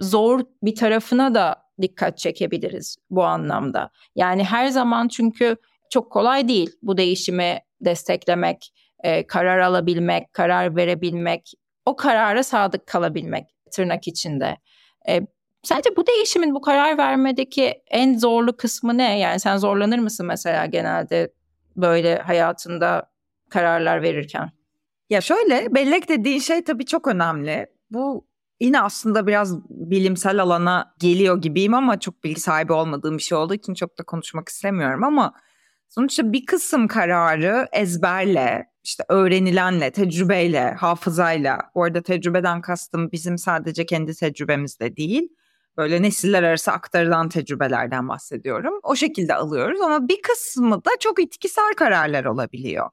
zor 0.00 0.40
bir 0.62 0.74
tarafına 0.74 1.34
da 1.34 1.63
dikkat 1.82 2.18
çekebiliriz 2.18 2.96
bu 3.10 3.24
anlamda. 3.24 3.90
Yani 4.16 4.44
her 4.44 4.68
zaman 4.68 5.08
çünkü 5.08 5.56
çok 5.90 6.12
kolay 6.12 6.48
değil 6.48 6.70
bu 6.82 6.96
değişimi 6.96 7.58
desteklemek, 7.80 8.72
e, 9.02 9.26
karar 9.26 9.58
alabilmek, 9.58 10.32
karar 10.32 10.76
verebilmek, 10.76 11.52
o 11.86 11.96
karara 11.96 12.42
sadık 12.42 12.86
kalabilmek 12.86 13.46
tırnak 13.72 14.08
içinde. 14.08 14.56
E, 15.08 15.20
sence 15.62 15.96
bu 15.96 16.06
değişimin 16.06 16.54
bu 16.54 16.60
karar 16.60 16.98
vermedeki 16.98 17.82
en 17.90 18.18
zorlu 18.18 18.56
kısmı 18.56 18.98
ne? 18.98 19.18
Yani 19.18 19.40
sen 19.40 19.56
zorlanır 19.56 19.98
mısın 19.98 20.26
mesela 20.26 20.66
genelde 20.66 21.32
böyle 21.76 22.18
hayatında 22.18 23.10
kararlar 23.50 24.02
verirken? 24.02 24.50
Ya 25.10 25.20
şöyle 25.20 25.74
bellek 25.74 26.08
dediğin 26.08 26.38
şey 26.38 26.64
tabii 26.64 26.86
çok 26.86 27.06
önemli. 27.06 27.66
Bu 27.90 28.26
Yine 28.64 28.80
aslında 28.80 29.26
biraz 29.26 29.68
bilimsel 29.68 30.42
alana 30.42 30.94
geliyor 30.98 31.42
gibiyim 31.42 31.74
ama 31.74 32.00
çok 32.00 32.24
bilgi 32.24 32.40
sahibi 32.40 32.72
olmadığım 32.72 33.18
bir 33.18 33.22
şey 33.22 33.38
olduğu 33.38 33.54
için 33.54 33.74
çok 33.74 33.98
da 33.98 34.02
konuşmak 34.02 34.48
istemiyorum 34.48 35.04
ama 35.04 35.32
sonuçta 35.88 36.32
bir 36.32 36.46
kısım 36.46 36.88
kararı 36.88 37.68
ezberle, 37.72 38.66
işte 38.84 39.04
öğrenilenle, 39.08 39.90
tecrübeyle, 39.90 40.72
hafızayla, 40.72 41.58
bu 41.74 41.84
arada 41.84 42.02
tecrübeden 42.02 42.60
kastım 42.60 43.12
bizim 43.12 43.38
sadece 43.38 43.86
kendi 43.86 44.14
tecrübemizde 44.14 44.96
değil, 44.96 45.28
böyle 45.76 46.02
nesiller 46.02 46.42
arası 46.42 46.72
aktarılan 46.72 47.28
tecrübelerden 47.28 48.08
bahsediyorum. 48.08 48.74
O 48.82 48.96
şekilde 48.96 49.34
alıyoruz 49.34 49.80
ama 49.80 50.08
bir 50.08 50.22
kısmı 50.22 50.84
da 50.84 50.90
çok 51.00 51.22
itkisel 51.22 51.74
kararlar 51.76 52.24
olabiliyor. 52.24 52.90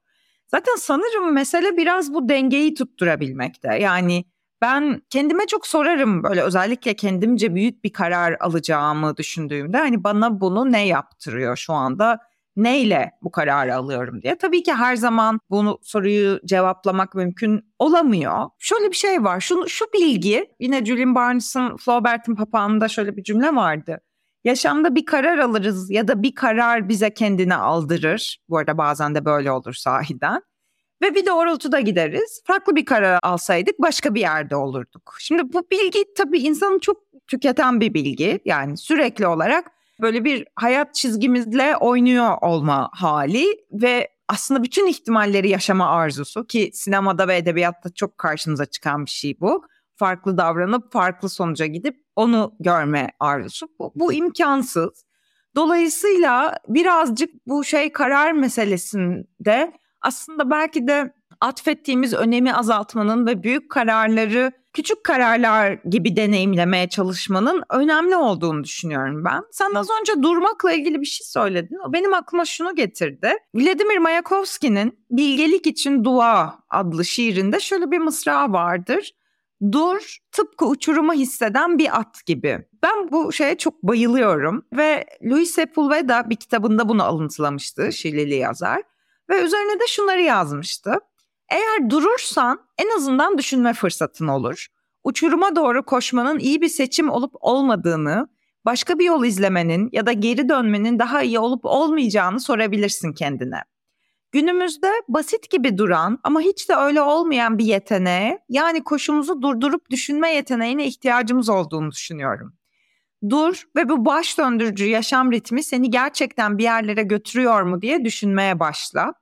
Zaten 0.48 0.76
sanırım 0.78 1.34
mesele 1.34 1.78
biraz 1.78 2.14
bu 2.14 2.30
dengeyi 2.30 2.74
tutturabilmekte. 2.74 3.76
Yani 3.76 4.26
ben 4.62 5.02
kendime 5.10 5.46
çok 5.48 5.68
sorarım 5.68 6.24
böyle 6.24 6.42
özellikle 6.42 6.94
kendimce 6.94 7.56
büyük 7.56 7.84
bir 7.84 7.94
karar 7.94 8.38
alacağımı 8.40 9.18
düşündüğümde 9.18 9.78
hani 9.78 10.04
bana 10.04 10.42
bunu 10.42 10.72
ne 10.72 10.88
yaptırıyor 10.88 11.58
şu 11.58 11.74
anda? 11.74 12.20
Neyle 12.56 13.12
bu 13.22 13.32
kararı 13.32 13.76
alıyorum 13.76 14.22
diye. 14.22 14.38
Tabii 14.38 14.64
ki 14.64 14.74
her 14.74 14.96
zaman 14.96 15.40
bunu 15.50 15.80
soruyu 15.82 16.40
cevaplamak 16.46 17.16
mümkün 17.16 17.74
olamıyor. 17.80 18.50
Şöyle 18.60 18.92
bir 18.92 18.96
şey 18.96 19.24
var. 19.24 19.40
Şu, 19.40 19.70
şu 19.70 19.86
bilgi 19.94 20.48
yine 20.60 20.86
Julian 20.86 21.16
Barnes'ın 21.16 21.78
Flaubert'in 21.78 22.36
papağanında 22.36 22.88
şöyle 22.88 23.18
bir 23.18 23.24
cümle 23.24 23.56
vardı. 23.56 24.02
Yaşamda 24.44 24.96
bir 24.96 25.06
karar 25.06 25.38
alırız 25.38 25.92
ya 25.92 26.08
da 26.08 26.24
bir 26.24 26.36
karar 26.36 26.90
bize 26.90 27.14
kendine 27.14 27.56
aldırır. 27.56 28.38
Bu 28.50 28.58
arada 28.58 28.78
bazen 28.78 29.16
de 29.16 29.26
böyle 29.26 29.52
olur 29.52 29.74
sahiden 29.74 30.42
ve 31.02 31.16
bir 31.16 31.26
doğrultuda 31.26 31.80
gideriz. 31.80 32.42
Farklı 32.46 32.76
bir 32.76 32.86
karar 32.86 33.20
alsaydık 33.24 33.82
başka 33.82 34.16
bir 34.16 34.22
yerde 34.22 34.56
olurduk. 34.56 35.16
Şimdi 35.20 35.54
bu 35.54 35.64
bilgi 35.72 36.06
tabii 36.18 36.40
insanı 36.40 36.80
çok 36.80 36.98
tüketen 37.28 37.82
bir 37.82 37.94
bilgi. 37.94 38.40
Yani 38.46 38.78
sürekli 38.78 39.28
olarak 39.28 39.72
böyle 40.02 40.24
bir 40.24 40.46
hayat 40.56 40.96
çizgimizle 40.96 41.78
oynuyor 41.78 42.38
olma 42.42 42.90
hali 42.94 43.46
ve 43.72 44.10
aslında 44.28 44.64
bütün 44.64 44.88
ihtimalleri 44.88 45.50
yaşama 45.50 45.90
arzusu 45.90 46.48
ki 46.48 46.70
sinemada 46.74 47.28
ve 47.28 47.38
edebiyatta 47.38 47.90
çok 47.94 48.18
karşımıza 48.18 48.66
çıkan 48.66 49.06
bir 49.06 49.12
şey 49.12 49.40
bu. 49.40 49.64
Farklı 49.96 50.38
davranıp 50.38 50.92
farklı 50.92 51.30
sonuca 51.30 51.66
gidip 51.66 51.96
onu 52.16 52.54
görme 52.60 53.10
arzusu. 53.20 53.68
Bu, 53.80 53.92
bu 53.96 54.14
imkansız. 54.14 55.06
Dolayısıyla 55.56 56.58
birazcık 56.68 57.48
bu 57.48 57.64
şey 57.64 57.92
karar 57.92 58.32
meselesinde 58.32 59.74
aslında 60.02 60.50
belki 60.50 60.88
de 60.88 61.14
atfettiğimiz 61.42 62.14
önemi 62.14 62.54
azaltmanın 62.54 63.28
ve 63.28 63.44
büyük 63.44 63.72
kararları 63.72 64.52
küçük 64.74 65.04
kararlar 65.04 65.72
gibi 65.72 66.16
deneyimlemeye 66.16 66.90
çalışmanın 66.90 67.64
önemli 67.70 68.16
olduğunu 68.16 68.64
düşünüyorum 68.64 69.26
ben. 69.26 69.44
Sen 69.52 69.74
az 69.76 69.88
önce 70.02 70.24
durmakla 70.24 70.72
ilgili 70.72 71.02
bir 71.02 71.06
şey 71.06 71.26
söyledin. 71.26 71.78
O 71.88 71.94
benim 71.94 72.14
aklıma 72.14 72.46
şunu 72.46 72.76
getirdi. 72.76 73.34
Vladimir 73.56 73.98
Mayakovski'nin 73.98 75.00
Bilgelik 75.12 75.68
için 75.68 76.04
Dua 76.04 76.60
adlı 76.70 77.06
şiirinde 77.06 77.60
şöyle 77.60 77.92
bir 77.92 78.00
mısra 78.00 78.52
vardır. 78.52 79.12
Dur 79.72 80.18
tıpkı 80.32 80.66
uçurumu 80.66 81.14
hisseden 81.14 81.78
bir 81.78 82.00
at 82.00 82.26
gibi. 82.26 82.66
Ben 82.84 83.12
bu 83.12 83.34
şeye 83.34 83.58
çok 83.58 83.84
bayılıyorum 83.84 84.66
ve 84.74 85.06
Louis 85.24 85.52
Sepulveda 85.52 86.30
bir 86.30 86.36
kitabında 86.36 86.90
bunu 86.90 87.04
alıntılamıştı 87.04 87.94
Şileli 87.94 88.36
yazar. 88.36 88.82
Ve 89.30 89.42
üzerine 89.42 89.80
de 89.80 89.88
şunları 89.88 90.22
yazmıştı. 90.22 90.94
Eğer 91.50 91.90
durursan 91.90 92.60
en 92.78 92.98
azından 92.98 93.38
düşünme 93.38 93.74
fırsatın 93.74 94.28
olur. 94.28 94.68
Uçuruma 95.04 95.56
doğru 95.56 95.86
koşmanın 95.86 96.40
iyi 96.40 96.62
bir 96.62 96.68
seçim 96.68 97.10
olup 97.10 97.34
olmadığını 97.40 98.28
başka 98.66 99.00
bir 99.00 99.06
yol 99.06 99.26
izlemenin 99.26 99.90
ya 99.92 100.06
da 100.06 100.12
geri 100.12 100.50
dönmenin 100.50 101.00
daha 101.00 101.22
iyi 101.22 101.40
olup 101.40 101.66
olmayacağını 101.66 102.40
sorabilirsin 102.40 103.14
kendine. 103.14 103.62
Günümüzde 104.32 104.92
basit 105.08 105.50
gibi 105.50 105.78
duran 105.78 106.20
ama 106.24 106.42
hiç 106.42 106.70
de 106.70 106.76
öyle 106.76 107.02
olmayan 107.02 107.58
bir 107.58 107.66
yeteneğe 107.66 108.40
yani 108.50 108.84
koşumuzu 108.84 109.42
durdurup 109.42 109.90
düşünme 109.90 110.34
yeteneğine 110.34 110.86
ihtiyacımız 110.86 111.50
olduğunu 111.50 111.92
düşünüyorum. 111.92 112.54
Dur 113.30 113.64
ve 113.76 113.90
bu 113.90 114.06
baş 114.06 114.38
döndürücü 114.38 114.86
yaşam 114.86 115.32
ritmi 115.32 115.64
seni 115.64 115.90
gerçekten 115.90 116.58
bir 116.58 116.64
yerlere 116.64 117.04
götürüyor 117.04 117.62
mu 117.62 117.82
diye 117.82 118.06
düşünmeye 118.06 118.60
başla. 118.60 119.14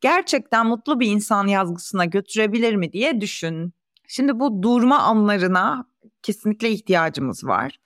Gerçekten 0.00 0.66
mutlu 0.66 1.00
bir 1.00 1.06
insan 1.06 1.46
yazgısına 1.46 2.04
götürebilir 2.04 2.74
mi 2.74 2.92
diye 2.92 3.20
düşün. 3.20 3.72
Şimdi 4.08 4.40
bu 4.40 4.62
durma 4.62 4.98
anlarına 4.98 5.86
kesinlikle 6.22 6.70
ihtiyacımız 6.70 7.44
var. 7.44 7.78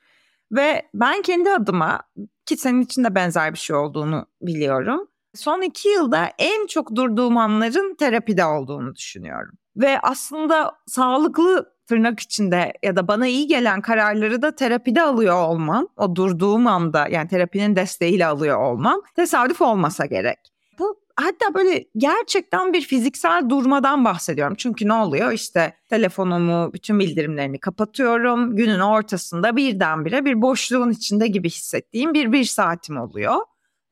Ve 0.52 0.88
ben 0.94 1.22
kendi 1.22 1.50
adıma 1.50 2.02
ki 2.46 2.56
senin 2.56 2.80
için 2.80 3.04
de 3.04 3.14
benzer 3.14 3.52
bir 3.52 3.58
şey 3.58 3.76
olduğunu 3.76 4.26
biliyorum. 4.42 5.08
Son 5.34 5.62
iki 5.62 5.88
yılda 5.88 6.32
en 6.38 6.66
çok 6.66 6.94
durduğum 6.94 7.36
anların 7.36 7.94
terapide 7.94 8.44
olduğunu 8.44 8.94
düşünüyorum. 8.94 9.58
Ve 9.76 10.00
aslında 10.00 10.72
sağlıklı 10.86 11.72
tırnak 11.86 12.20
içinde 12.20 12.72
ya 12.82 12.96
da 12.96 13.08
bana 13.08 13.26
iyi 13.26 13.46
gelen 13.46 13.80
kararları 13.80 14.42
da 14.42 14.54
terapide 14.54 15.02
alıyor 15.02 15.48
olmam, 15.48 15.88
o 15.96 16.16
durduğum 16.16 16.66
anda 16.66 17.08
yani 17.08 17.28
terapinin 17.28 17.76
desteğiyle 17.76 18.26
alıyor 18.26 18.60
olmam 18.60 19.00
tesadüf 19.16 19.60
olmasa 19.60 20.06
gerek. 20.06 20.38
Bu 20.78 21.00
hatta 21.16 21.54
böyle 21.54 21.84
gerçekten 21.96 22.72
bir 22.72 22.80
fiziksel 22.80 23.48
durmadan 23.48 24.04
bahsediyorum. 24.04 24.54
Çünkü 24.58 24.88
ne 24.88 24.92
oluyor? 24.92 25.32
İşte 25.32 25.76
telefonumu, 25.90 26.72
bütün 26.72 26.98
bildirimlerini 26.98 27.58
kapatıyorum. 27.58 28.56
Günün 28.56 28.80
ortasında 28.80 29.56
birdenbire 29.56 30.24
bir 30.24 30.42
boşluğun 30.42 30.90
içinde 30.90 31.26
gibi 31.26 31.50
hissettiğim 31.50 32.14
bir 32.14 32.32
bir 32.32 32.44
saatim 32.44 33.00
oluyor. 33.00 33.36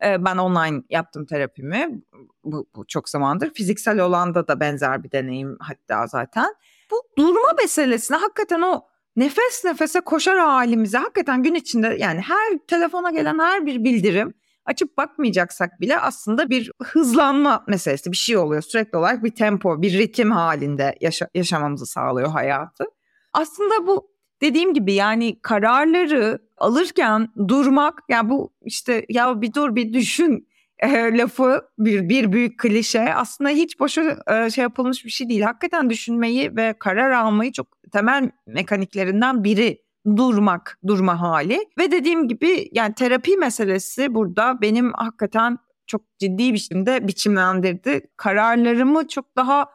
Ben 0.02 0.36
online 0.36 0.82
yaptım 0.90 1.26
terapimi. 1.26 2.02
Bu, 2.44 2.66
bu 2.76 2.86
çok 2.86 3.08
zamandır. 3.08 3.54
Fiziksel 3.54 4.00
olanda 4.00 4.48
da 4.48 4.60
benzer 4.60 5.04
bir 5.04 5.12
deneyim 5.12 5.56
hatta 5.60 6.06
zaten. 6.06 6.54
Bu 6.90 6.96
durma 7.18 7.52
meselesine 7.62 8.16
hakikaten 8.16 8.60
o 8.60 8.82
nefes 9.16 9.64
nefese 9.64 10.00
koşar 10.00 10.38
halimize 10.38 10.98
hakikaten 10.98 11.42
gün 11.42 11.54
içinde 11.54 11.96
yani 11.98 12.20
her 12.20 12.58
telefona 12.66 13.10
gelen 13.10 13.38
her 13.38 13.66
bir 13.66 13.84
bildirim 13.84 14.34
açıp 14.64 14.96
bakmayacaksak 14.96 15.80
bile 15.80 16.00
aslında 16.00 16.50
bir 16.50 16.72
hızlanma 16.82 17.64
meselesi 17.68 18.12
bir 18.12 18.16
şey 18.16 18.36
oluyor. 18.36 18.62
Sürekli 18.62 18.98
olarak 18.98 19.24
bir 19.24 19.34
tempo, 19.34 19.82
bir 19.82 19.98
ritim 19.98 20.30
halinde 20.30 20.96
yaşa- 21.00 21.28
yaşamamızı 21.34 21.86
sağlıyor 21.86 22.28
hayatı. 22.28 22.84
Aslında 23.32 23.86
bu 23.86 24.09
dediğim 24.40 24.74
gibi 24.74 24.92
yani 24.92 25.40
kararları 25.42 26.38
alırken 26.56 27.28
durmak 27.48 28.02
ya 28.08 28.16
yani 28.16 28.30
bu 28.30 28.52
işte 28.64 29.06
ya 29.08 29.40
bir 29.40 29.52
dur 29.52 29.74
bir 29.76 29.92
düşün 29.92 30.48
e, 30.78 31.18
lafı 31.18 31.62
bir, 31.78 32.08
bir 32.08 32.32
büyük 32.32 32.58
klişe 32.58 33.14
aslında 33.14 33.50
hiç 33.50 33.80
boşa 33.80 34.16
e, 34.26 34.50
şey 34.50 34.62
yapılmış 34.62 35.04
bir 35.04 35.10
şey 35.10 35.28
değil. 35.28 35.40
Hakikaten 35.40 35.90
düşünmeyi 35.90 36.56
ve 36.56 36.74
karar 36.78 37.10
almayı 37.10 37.52
çok 37.52 37.66
temel 37.92 38.30
mekaniklerinden 38.46 39.44
biri 39.44 39.78
durmak, 40.16 40.78
durma 40.86 41.20
hali. 41.20 41.58
Ve 41.78 41.90
dediğim 41.90 42.28
gibi 42.28 42.68
yani 42.72 42.94
terapi 42.94 43.36
meselesi 43.36 44.14
burada 44.14 44.60
benim 44.60 44.92
hakikaten 44.92 45.58
çok 45.86 46.02
ciddi 46.18 46.52
bir 46.52 46.58
şekilde 46.58 47.08
biçimlendirdi. 47.08 48.00
Kararlarımı 48.16 49.08
çok 49.08 49.36
daha 49.36 49.66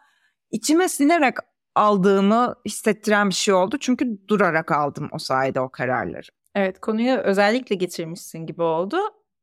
içime 0.51 0.89
sinerek 0.89 1.35
aldığımı 1.75 2.55
hissettiren 2.65 3.29
bir 3.29 3.33
şey 3.33 3.53
oldu. 3.53 3.77
Çünkü 3.79 4.17
durarak 4.27 4.71
aldım 4.71 5.09
o 5.11 5.17
sayede 5.17 5.59
o 5.59 5.69
kararları. 5.69 6.27
Evet 6.55 6.79
konuyu 6.79 7.17
özellikle 7.17 7.75
getirmişsin 7.75 8.39
gibi 8.45 8.61
oldu 8.61 8.97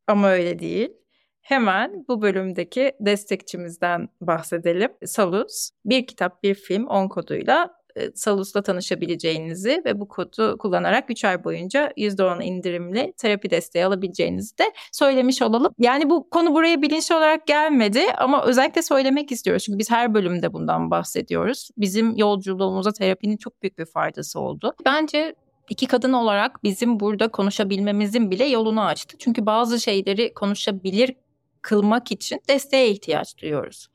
ama 0.07 0.29
öyle 0.29 0.59
değil. 0.59 0.93
Hemen 1.41 2.05
bu 2.09 2.23
bölümdeki 2.23 2.93
destekçimizden 3.01 4.09
bahsedelim. 4.21 4.93
Salus 5.05 5.71
bir 5.85 6.07
kitap 6.07 6.43
bir 6.43 6.55
film 6.55 6.87
10 6.87 7.09
koduyla 7.09 7.71
Salus'la 8.15 8.63
tanışabileceğinizi 8.63 9.83
ve 9.85 10.01
bu 10.01 10.09
kodu 10.09 10.59
kullanarak 10.59 11.11
3 11.11 11.25
ay 11.25 11.45
boyunca 11.45 11.93
%10 11.97 12.43
indirimli 12.43 13.13
terapi 13.17 13.51
desteği 13.51 13.85
alabileceğinizi 13.85 14.59
de 14.59 14.65
söylemiş 14.93 15.43
olalım. 15.43 15.75
Yani 15.79 16.11
bu 16.11 16.31
konu 16.31 16.55
buraya 16.55 16.83
bilinçli 16.83 17.15
olarak 17.15 17.47
gelmedi 17.47 18.03
ama 18.19 18.45
özellikle 18.45 18.83
söylemek 18.83 19.33
istiyoruz. 19.33 19.65
Çünkü 19.65 19.79
biz 19.79 19.91
her 19.91 20.15
bölümde 20.15 20.53
bundan 20.53 20.91
bahsediyoruz. 20.91 21.71
Bizim 21.77 22.17
yolculuğumuza 22.17 22.93
terapinin 22.93 23.37
çok 23.37 23.63
büyük 23.63 23.79
bir 23.79 23.87
faydası 23.87 24.41
oldu. 24.41 24.75
Bence 24.85 25.35
iki 25.69 25.87
kadın 25.87 26.13
olarak 26.13 26.63
bizim 26.63 27.01
burada 27.01 27.29
konuşabilmemizin 27.29 28.31
bile 28.31 28.45
yolunu 28.45 28.83
açtı. 28.85 29.17
Çünkü 29.19 29.47
bazı 29.47 29.81
şeyleri 29.81 30.35
konuşabilir 30.35 31.15
kılmak 31.63 32.13
için 32.13 32.41
desteğe 32.49 32.91
ihtiyaç 32.91 33.39
duyuyoruz. 33.39 33.89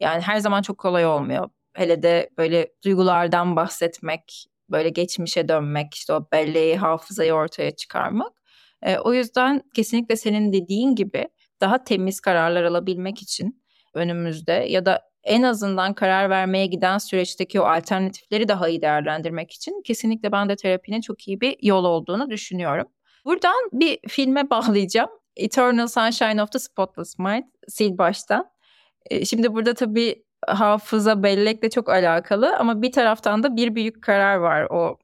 Yani 0.00 0.20
her 0.20 0.38
zaman 0.38 0.62
çok 0.62 0.78
kolay 0.78 1.06
olmuyor. 1.06 1.48
Hele 1.72 2.02
de 2.02 2.30
böyle 2.38 2.72
duygulardan 2.84 3.56
bahsetmek, 3.56 4.46
böyle 4.68 4.88
geçmişe 4.88 5.48
dönmek, 5.48 5.94
işte 5.94 6.12
o 6.12 6.26
belleği, 6.32 6.76
hafızayı 6.76 7.32
ortaya 7.32 7.70
çıkarmak. 7.70 8.32
E, 8.82 8.98
o 8.98 9.12
yüzden 9.14 9.62
kesinlikle 9.74 10.16
senin 10.16 10.52
dediğin 10.52 10.94
gibi 10.94 11.28
daha 11.60 11.84
temiz 11.84 12.20
kararlar 12.20 12.64
alabilmek 12.64 13.22
için 13.22 13.62
önümüzde 13.94 14.52
ya 14.52 14.86
da 14.86 15.10
en 15.24 15.42
azından 15.42 15.94
karar 15.94 16.30
vermeye 16.30 16.66
giden 16.66 16.98
süreçteki 16.98 17.60
o 17.60 17.64
alternatifleri 17.64 18.48
daha 18.48 18.68
iyi 18.68 18.82
değerlendirmek 18.82 19.52
için 19.52 19.82
kesinlikle 19.84 20.32
ben 20.32 20.48
de 20.48 20.56
terapinin 20.56 21.00
çok 21.00 21.28
iyi 21.28 21.40
bir 21.40 21.56
yol 21.62 21.84
olduğunu 21.84 22.30
düşünüyorum. 22.30 22.86
Buradan 23.24 23.68
bir 23.72 23.98
filme 24.08 24.50
bağlayacağım. 24.50 25.10
Eternal 25.36 25.86
Sunshine 25.86 26.42
of 26.42 26.52
the 26.52 26.58
Spotless 26.58 27.18
Mind 27.18 27.44
sil 27.74 27.92
baştan. 27.98 28.50
E, 29.10 29.24
şimdi 29.24 29.54
burada 29.54 29.74
tabii 29.74 30.24
hafıza 30.46 31.22
bellekle 31.22 31.70
çok 31.70 31.88
alakalı 31.88 32.56
ama 32.56 32.82
bir 32.82 32.92
taraftan 32.92 33.42
da 33.42 33.56
bir 33.56 33.74
büyük 33.74 34.02
karar 34.02 34.36
var 34.36 34.66
o 34.70 34.98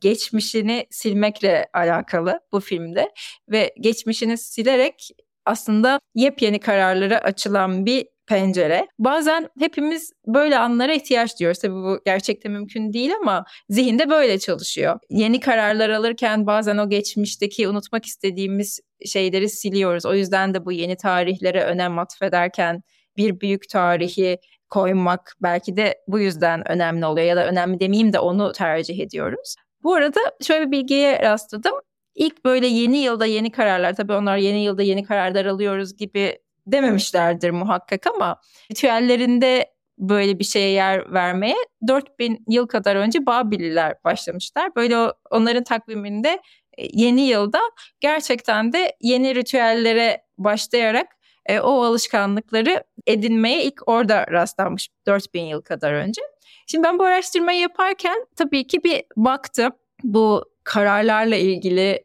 geçmişini 0.00 0.86
silmekle 0.90 1.66
alakalı 1.74 2.40
bu 2.52 2.60
filmde 2.60 3.10
ve 3.48 3.74
geçmişini 3.80 4.38
silerek 4.38 5.08
aslında 5.46 6.00
yepyeni 6.14 6.60
kararlara 6.60 7.18
açılan 7.18 7.86
bir 7.86 8.06
pencere. 8.26 8.86
Bazen 8.98 9.48
hepimiz 9.58 10.12
böyle 10.26 10.58
anlara 10.58 10.94
ihtiyaç 10.94 11.40
duyuyoruz. 11.40 11.60
Tabii 11.60 11.74
bu 11.74 12.00
gerçekte 12.06 12.48
mümkün 12.48 12.92
değil 12.92 13.12
ama 13.20 13.44
zihinde 13.68 14.10
böyle 14.10 14.38
çalışıyor. 14.38 14.98
Yeni 15.10 15.40
kararlar 15.40 15.90
alırken 15.90 16.46
bazen 16.46 16.78
o 16.78 16.88
geçmişteki 16.88 17.68
unutmak 17.68 18.06
istediğimiz 18.06 18.80
şeyleri 19.06 19.48
siliyoruz. 19.48 20.06
O 20.06 20.14
yüzden 20.14 20.54
de 20.54 20.64
bu 20.64 20.72
yeni 20.72 20.96
tarihlere 20.96 21.62
önem 21.64 21.98
atfederken 21.98 22.82
bir 23.16 23.40
büyük 23.40 23.68
tarihi 23.68 24.38
koymak 24.70 25.36
belki 25.42 25.76
de 25.76 26.02
bu 26.08 26.18
yüzden 26.18 26.68
önemli 26.70 27.06
oluyor 27.06 27.26
ya 27.26 27.36
da 27.36 27.46
önemli 27.46 27.80
demeyeyim 27.80 28.12
de 28.12 28.18
onu 28.18 28.52
tercih 28.52 29.00
ediyoruz. 29.00 29.54
Bu 29.82 29.94
arada 29.94 30.20
şöyle 30.42 30.66
bir 30.66 30.70
bilgiye 30.70 31.22
rastladım. 31.22 31.74
İlk 32.14 32.44
böyle 32.44 32.66
yeni 32.66 32.98
yılda 32.98 33.26
yeni 33.26 33.50
kararlar 33.50 33.94
tabii 33.94 34.12
onlar 34.12 34.36
yeni 34.36 34.64
yılda 34.64 34.82
yeni 34.82 35.04
kararlar 35.04 35.44
alıyoruz 35.46 35.96
gibi 35.96 36.38
dememişlerdir 36.66 37.50
muhakkak 37.50 38.06
ama 38.06 38.40
ritüellerinde 38.70 39.66
böyle 39.98 40.38
bir 40.38 40.44
şeye 40.44 40.70
yer 40.70 41.12
vermeye 41.12 41.56
4000 41.86 42.44
yıl 42.48 42.66
kadar 42.66 42.96
önce 42.96 43.26
Babililer 43.26 43.94
başlamışlar. 44.04 44.76
Böyle 44.76 44.96
onların 45.30 45.64
takviminde 45.64 46.40
e, 46.78 46.86
yeni 46.92 47.20
yılda 47.20 47.60
gerçekten 48.00 48.72
de 48.72 48.96
yeni 49.00 49.34
ritüellere 49.34 50.24
başlayarak 50.38 51.06
e, 51.46 51.60
o 51.60 51.82
alışkanlıkları 51.82 52.84
edinmeye 53.06 53.64
ilk 53.64 53.88
orada 53.88 54.26
rastlanmış 54.26 54.88
4000 55.06 55.42
yıl 55.42 55.62
kadar 55.62 55.92
önce. 55.92 56.22
Şimdi 56.66 56.84
ben 56.84 56.98
bu 56.98 57.04
araştırmayı 57.04 57.60
yaparken 57.60 58.26
tabii 58.36 58.66
ki 58.66 58.84
bir 58.84 59.02
baktım 59.16 59.72
bu 60.04 60.44
kararlarla 60.64 61.36
ilgili 61.36 62.04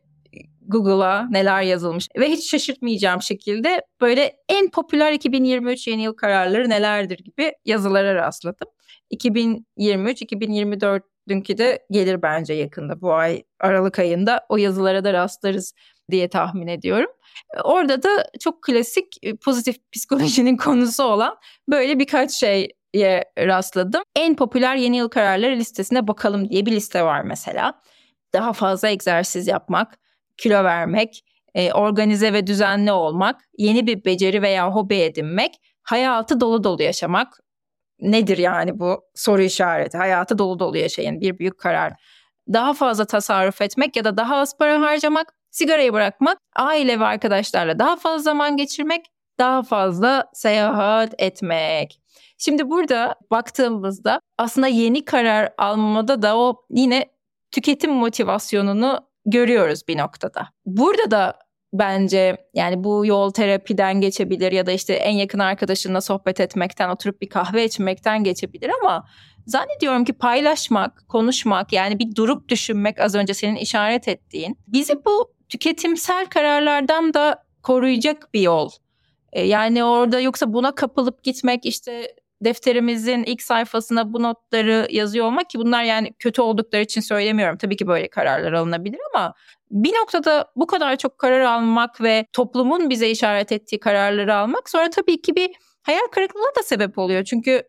Google'a 0.67 1.27
neler 1.29 1.61
yazılmış 1.61 2.07
ve 2.19 2.29
hiç 2.29 2.49
şaşırtmayacağım 2.49 3.21
şekilde 3.21 3.81
böyle 4.01 4.33
en 4.49 4.69
popüler 4.69 5.11
2023 5.11 5.87
yeni 5.87 6.03
yıl 6.03 6.13
kararları 6.13 6.69
nelerdir 6.69 7.17
gibi 7.17 7.53
yazılara 7.65 8.15
rastladım. 8.15 8.67
2023, 9.09 10.21
2024 10.21 11.03
dünkü 11.29 11.57
de 11.57 11.85
gelir 11.91 12.21
bence 12.21 12.53
yakında 12.53 13.01
bu 13.01 13.13
ay 13.13 13.43
Aralık 13.59 13.99
ayında 13.99 14.45
o 14.49 14.57
yazılara 14.57 15.03
da 15.03 15.13
rastlarız 15.13 15.73
diye 16.11 16.29
tahmin 16.29 16.67
ediyorum. 16.67 17.11
Orada 17.63 18.03
da 18.03 18.09
çok 18.39 18.63
klasik 18.63 19.17
e, 19.21 19.35
pozitif 19.35 19.75
psikolojinin 19.93 20.57
konusu 20.57 21.03
olan 21.03 21.37
böyle 21.69 21.99
birkaç 21.99 22.31
şeye 22.31 22.69
rastladım. 23.37 24.03
En 24.15 24.35
popüler 24.35 24.75
yeni 24.75 24.97
yıl 24.97 25.09
kararları 25.09 25.55
listesine 25.55 26.07
bakalım 26.07 26.49
diye 26.49 26.65
bir 26.65 26.71
liste 26.71 27.03
var 27.03 27.21
mesela. 27.21 27.81
Daha 28.33 28.53
fazla 28.53 28.89
egzersiz 28.89 29.47
yapmak, 29.47 29.99
kilo 30.37 30.63
vermek, 30.63 31.23
e, 31.55 31.73
organize 31.73 32.33
ve 32.33 32.47
düzenli 32.47 32.91
olmak, 32.91 33.41
yeni 33.57 33.87
bir 33.87 34.05
beceri 34.05 34.41
veya 34.41 34.71
hobi 34.71 34.95
edinmek, 34.95 35.55
hayatı 35.83 36.39
dolu 36.39 36.63
dolu 36.63 36.83
yaşamak. 36.83 37.39
Nedir 37.99 38.37
yani 38.37 38.79
bu 38.79 39.03
soru 39.15 39.41
işareti? 39.41 39.97
Hayatı 39.97 40.37
dolu 40.37 40.59
dolu 40.59 40.77
yaşayın 40.77 41.21
bir 41.21 41.39
büyük 41.39 41.57
karar. 41.59 41.93
Daha 42.53 42.73
fazla 42.73 43.05
tasarruf 43.05 43.61
etmek 43.61 43.95
ya 43.95 44.03
da 44.03 44.17
daha 44.17 44.37
az 44.37 44.57
para 44.57 44.81
harcamak, 44.81 45.33
Sigarayı 45.55 45.93
bırakmak, 45.93 46.37
aile 46.55 46.99
ve 46.99 47.05
arkadaşlarla 47.05 47.79
daha 47.79 47.95
fazla 47.95 48.19
zaman 48.19 48.57
geçirmek, 48.57 49.05
daha 49.39 49.63
fazla 49.63 50.29
seyahat 50.33 51.13
etmek. 51.17 52.01
Şimdi 52.37 52.69
burada 52.69 53.15
baktığımızda 53.31 54.19
aslında 54.37 54.67
yeni 54.67 55.05
karar 55.05 55.53
almada 55.57 56.21
da 56.21 56.37
o 56.37 56.65
yine 56.69 57.05
tüketim 57.51 57.91
motivasyonunu 57.93 58.99
görüyoruz 59.25 59.87
bir 59.87 59.97
noktada. 59.97 60.47
Burada 60.65 61.11
da 61.11 61.39
bence 61.73 62.37
yani 62.53 62.83
bu 62.83 63.05
yol 63.05 63.31
terapiden 63.31 64.01
geçebilir 64.01 64.51
ya 64.51 64.65
da 64.65 64.71
işte 64.71 64.93
en 64.93 65.13
yakın 65.13 65.39
arkadaşınla 65.39 66.01
sohbet 66.01 66.39
etmekten, 66.39 66.89
oturup 66.89 67.21
bir 67.21 67.29
kahve 67.29 67.65
içmekten 67.65 68.23
geçebilir 68.23 68.71
ama 68.81 69.07
zannediyorum 69.45 70.05
ki 70.05 70.13
paylaşmak, 70.13 71.05
konuşmak 71.07 71.73
yani 71.73 71.99
bir 71.99 72.15
durup 72.15 72.49
düşünmek 72.49 72.99
az 72.99 73.15
önce 73.15 73.33
senin 73.33 73.55
işaret 73.55 74.07
ettiğin 74.07 74.57
bizi 74.67 75.05
bu 75.05 75.34
tüketimsel 75.49 76.25
kararlardan 76.25 77.13
da 77.13 77.43
koruyacak 77.63 78.33
bir 78.33 78.41
yol. 78.41 78.69
E, 79.33 79.41
yani 79.47 79.83
orada 79.83 80.19
yoksa 80.19 80.53
buna 80.53 80.75
kapılıp 80.75 81.23
gitmek 81.23 81.65
işte 81.65 82.15
defterimizin 82.41 83.23
ilk 83.23 83.41
sayfasına 83.41 84.13
bu 84.13 84.23
notları 84.23 84.87
yazıyor 84.91 85.25
olmak 85.25 85.49
ki 85.49 85.59
bunlar 85.59 85.83
yani 85.83 86.13
kötü 86.19 86.41
oldukları 86.41 86.81
için 86.81 87.01
söylemiyorum. 87.01 87.57
Tabii 87.57 87.77
ki 87.77 87.87
böyle 87.87 88.07
kararlar 88.07 88.53
alınabilir 88.53 88.99
ama 89.13 89.33
bir 89.71 89.93
noktada 89.93 90.51
bu 90.55 90.67
kadar 90.67 90.95
çok 90.95 91.17
karar 91.17 91.41
almak 91.41 92.01
ve 92.01 92.25
toplumun 92.33 92.89
bize 92.89 93.09
işaret 93.09 93.51
ettiği 93.51 93.79
kararları 93.79 94.35
almak 94.35 94.69
sonra 94.69 94.89
tabii 94.89 95.21
ki 95.21 95.35
bir 95.35 95.51
hayal 95.83 96.07
kırıklığına 96.11 96.55
da 96.59 96.63
sebep 96.63 96.97
oluyor. 96.97 97.23
Çünkü 97.23 97.63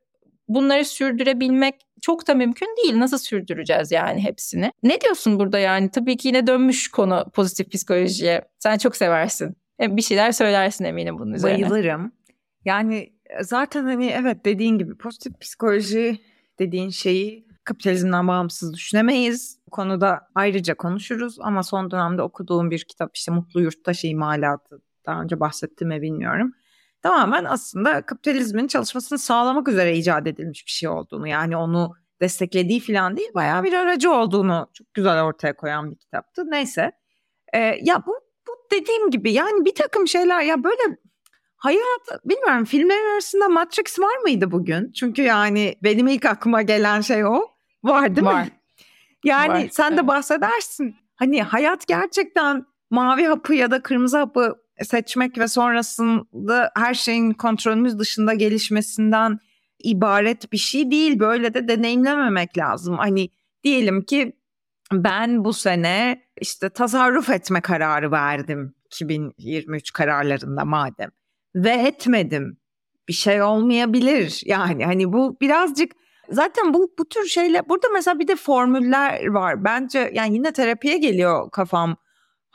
bunları 0.48 0.84
sürdürebilmek 0.84 1.74
çok 2.00 2.28
da 2.28 2.34
mümkün 2.34 2.76
değil. 2.82 2.98
Nasıl 2.98 3.18
sürdüreceğiz 3.18 3.92
yani 3.92 4.20
hepsini? 4.20 4.72
Ne 4.82 5.00
diyorsun 5.00 5.38
burada 5.38 5.58
yani? 5.58 5.90
Tabii 5.90 6.16
ki 6.16 6.28
yine 6.28 6.46
dönmüş 6.46 6.88
konu 6.88 7.24
pozitif 7.34 7.72
psikolojiye. 7.72 8.42
Sen 8.58 8.78
çok 8.78 8.96
seversin. 8.96 9.56
Bir 9.80 10.02
şeyler 10.02 10.32
söylersin 10.32 10.84
eminim 10.84 11.18
bunun 11.18 11.32
üzerine. 11.32 11.70
Bayılırım. 11.70 12.12
Yani 12.64 13.12
zaten 13.40 13.84
hani 13.84 14.06
evet 14.06 14.44
dediğin 14.44 14.78
gibi 14.78 14.98
pozitif 14.98 15.40
psikoloji 15.40 16.18
dediğin 16.58 16.90
şeyi 16.90 17.46
kapitalizmden 17.64 18.28
bağımsız 18.28 18.74
düşünemeyiz. 18.74 19.58
Bu 19.66 19.70
konuda 19.70 20.28
ayrıca 20.34 20.74
konuşuruz 20.74 21.36
ama 21.40 21.62
son 21.62 21.90
dönemde 21.90 22.22
okuduğum 22.22 22.70
bir 22.70 22.84
kitap 22.88 23.16
işte 23.16 23.32
Mutlu 23.32 23.60
Yurttaş 23.60 24.04
İmalatı 24.04 24.80
daha 25.06 25.22
önce 25.22 25.40
bahsettim 25.40 25.88
mi 25.88 26.02
bilmiyorum. 26.02 26.52
Tamamen 27.06 27.44
aslında 27.44 28.02
kapitalizmin 28.02 28.66
çalışmasını 28.66 29.18
sağlamak 29.18 29.68
üzere 29.68 29.96
icat 29.96 30.26
edilmiş 30.26 30.66
bir 30.66 30.70
şey 30.70 30.88
olduğunu 30.88 31.28
yani 31.28 31.56
onu 31.56 31.94
desteklediği 32.20 32.80
falan 32.80 33.16
değil 33.16 33.30
bayağı 33.34 33.64
bir 33.64 33.72
aracı 33.72 34.12
olduğunu 34.12 34.68
çok 34.74 34.94
güzel 34.94 35.22
ortaya 35.22 35.56
koyan 35.56 35.90
bir 35.90 35.96
kitaptı. 35.96 36.50
Neyse 36.50 36.92
ee, 37.54 37.58
ya 37.82 38.02
bu, 38.06 38.14
bu 38.48 38.52
dediğim 38.72 39.10
gibi 39.10 39.32
yani 39.32 39.64
bir 39.64 39.74
takım 39.74 40.08
şeyler 40.08 40.42
ya 40.42 40.64
böyle 40.64 40.96
Hayat 41.56 42.24
bilmiyorum 42.24 42.64
filmlerin 42.64 43.12
arasında 43.12 43.48
Matrix 43.48 43.98
var 43.98 44.16
mıydı 44.22 44.50
bugün? 44.50 44.92
Çünkü 44.92 45.22
yani 45.22 45.74
benim 45.82 46.08
ilk 46.08 46.24
aklıma 46.24 46.62
gelen 46.62 47.00
şey 47.00 47.24
o. 47.24 47.40
Var 47.84 48.16
değil 48.16 48.26
var. 48.26 48.42
mi? 48.44 48.50
Yani 49.24 49.64
var. 49.64 49.68
sen 49.70 49.96
de 49.96 50.06
bahsedersin. 50.06 50.96
Hani 51.14 51.42
hayat 51.42 51.86
gerçekten 51.86 52.66
mavi 52.90 53.24
hapı 53.24 53.54
ya 53.54 53.70
da 53.70 53.82
kırmızı 53.82 54.18
hapı 54.18 54.65
seçmek 54.84 55.38
ve 55.38 55.48
sonrasında 55.48 56.70
her 56.76 56.94
şeyin 56.94 57.30
kontrolümüz 57.30 57.98
dışında 57.98 58.34
gelişmesinden 58.34 59.38
ibaret 59.78 60.52
bir 60.52 60.58
şey 60.58 60.90
değil. 60.90 61.18
Böyle 61.18 61.54
de 61.54 61.68
deneyimlememek 61.68 62.58
lazım. 62.58 62.98
Hani 62.98 63.28
diyelim 63.64 64.02
ki 64.02 64.32
ben 64.92 65.44
bu 65.44 65.52
sene 65.52 66.22
işte 66.40 66.68
tasarruf 66.68 67.30
etme 67.30 67.60
kararı 67.60 68.10
verdim 68.12 68.74
2023 68.86 69.92
kararlarında 69.92 70.64
madem 70.64 71.10
ve 71.54 71.70
etmedim. 71.70 72.58
Bir 73.08 73.12
şey 73.12 73.42
olmayabilir. 73.42 74.42
Yani 74.44 74.84
hani 74.84 75.12
bu 75.12 75.40
birazcık 75.40 75.92
zaten 76.30 76.74
bu 76.74 76.94
bu 76.98 77.08
tür 77.08 77.26
şeyler 77.26 77.68
burada 77.68 77.88
mesela 77.92 78.18
bir 78.18 78.28
de 78.28 78.36
formüller 78.36 79.26
var. 79.26 79.64
Bence 79.64 80.10
yani 80.14 80.34
yine 80.34 80.52
terapiye 80.52 80.98
geliyor 80.98 81.50
kafam. 81.50 81.96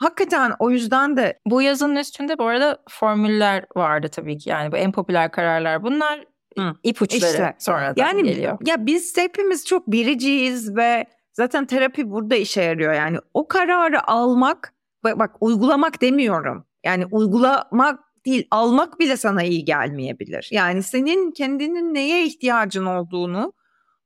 Hakikaten 0.02 0.52
o 0.58 0.70
yüzden 0.70 1.16
de 1.16 1.40
bu 1.46 1.62
yazının 1.62 1.96
üstünde 1.96 2.38
bu 2.38 2.44
arada 2.44 2.78
formüller 2.88 3.64
vardı 3.76 4.08
tabii 4.08 4.38
ki. 4.38 4.50
Yani 4.50 4.72
bu 4.72 4.76
en 4.76 4.92
popüler 4.92 5.30
kararlar 5.30 5.82
bunlar 5.82 6.24
Hı. 6.58 6.74
ipuçları 6.82 7.30
işte, 7.30 7.54
sonradan 7.58 7.94
yani, 7.96 8.22
geliyor. 8.22 8.58
Ya 8.66 8.86
biz 8.86 9.16
hepimiz 9.16 9.66
çok 9.66 9.86
biriciyiz 9.86 10.76
ve 10.76 11.06
zaten 11.32 11.64
terapi 11.64 12.10
burada 12.10 12.36
işe 12.36 12.62
yarıyor. 12.62 12.92
Yani 12.92 13.18
o 13.34 13.48
kararı 13.48 14.08
almak 14.08 14.74
bak, 15.04 15.18
bak 15.18 15.36
uygulamak 15.40 16.02
demiyorum. 16.02 16.66
Yani 16.84 17.06
uygulamak 17.10 18.00
değil 18.26 18.46
almak 18.50 19.00
bile 19.00 19.16
sana 19.16 19.42
iyi 19.42 19.64
gelmeyebilir. 19.64 20.48
Yani 20.52 20.82
senin 20.82 21.30
kendinin 21.30 21.94
neye 21.94 22.26
ihtiyacın 22.26 22.86
olduğunu 22.86 23.52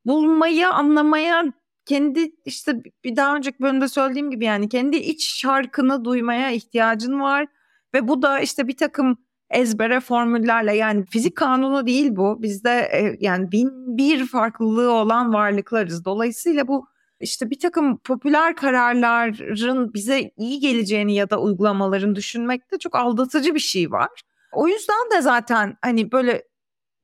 bulmayı, 0.04 0.68
anlamaya, 0.68 1.44
kendi 1.86 2.30
işte 2.44 2.82
bir 3.04 3.16
daha 3.16 3.36
önceki 3.36 3.60
bölümde 3.60 3.88
söylediğim 3.88 4.30
gibi 4.30 4.44
yani 4.44 4.68
kendi 4.68 4.96
iç 4.96 5.28
şarkını 5.40 6.04
duymaya 6.04 6.50
ihtiyacın 6.50 7.20
var 7.20 7.46
ve 7.94 8.08
bu 8.08 8.22
da 8.22 8.40
işte 8.40 8.68
bir 8.68 8.76
takım 8.76 9.18
ezbere 9.50 10.00
formüllerle 10.00 10.76
yani 10.76 11.04
fizik 11.06 11.36
kanunu 11.36 11.86
değil 11.86 12.16
bu. 12.16 12.42
Bizde 12.42 12.70
e, 12.70 13.16
yani 13.20 13.52
bin 13.52 13.96
bir 13.96 14.26
farklılığı 14.26 14.90
olan 14.90 15.34
varlıklarız. 15.34 16.04
Dolayısıyla 16.04 16.68
bu 16.68 16.86
işte 17.20 17.50
bir 17.50 17.58
takım 17.58 17.98
popüler 17.98 18.56
kararların 18.56 19.94
bize 19.94 20.30
iyi 20.36 20.60
geleceğini 20.60 21.14
ya 21.14 21.30
da 21.30 21.40
uygulamaların 21.40 22.14
düşünmekte 22.14 22.78
çok 22.78 22.96
aldatıcı 22.96 23.54
bir 23.54 23.60
şey 23.60 23.90
var. 23.90 24.10
O 24.52 24.68
yüzden 24.68 25.10
de 25.12 25.22
zaten 25.22 25.76
hani 25.82 26.12
böyle 26.12 26.42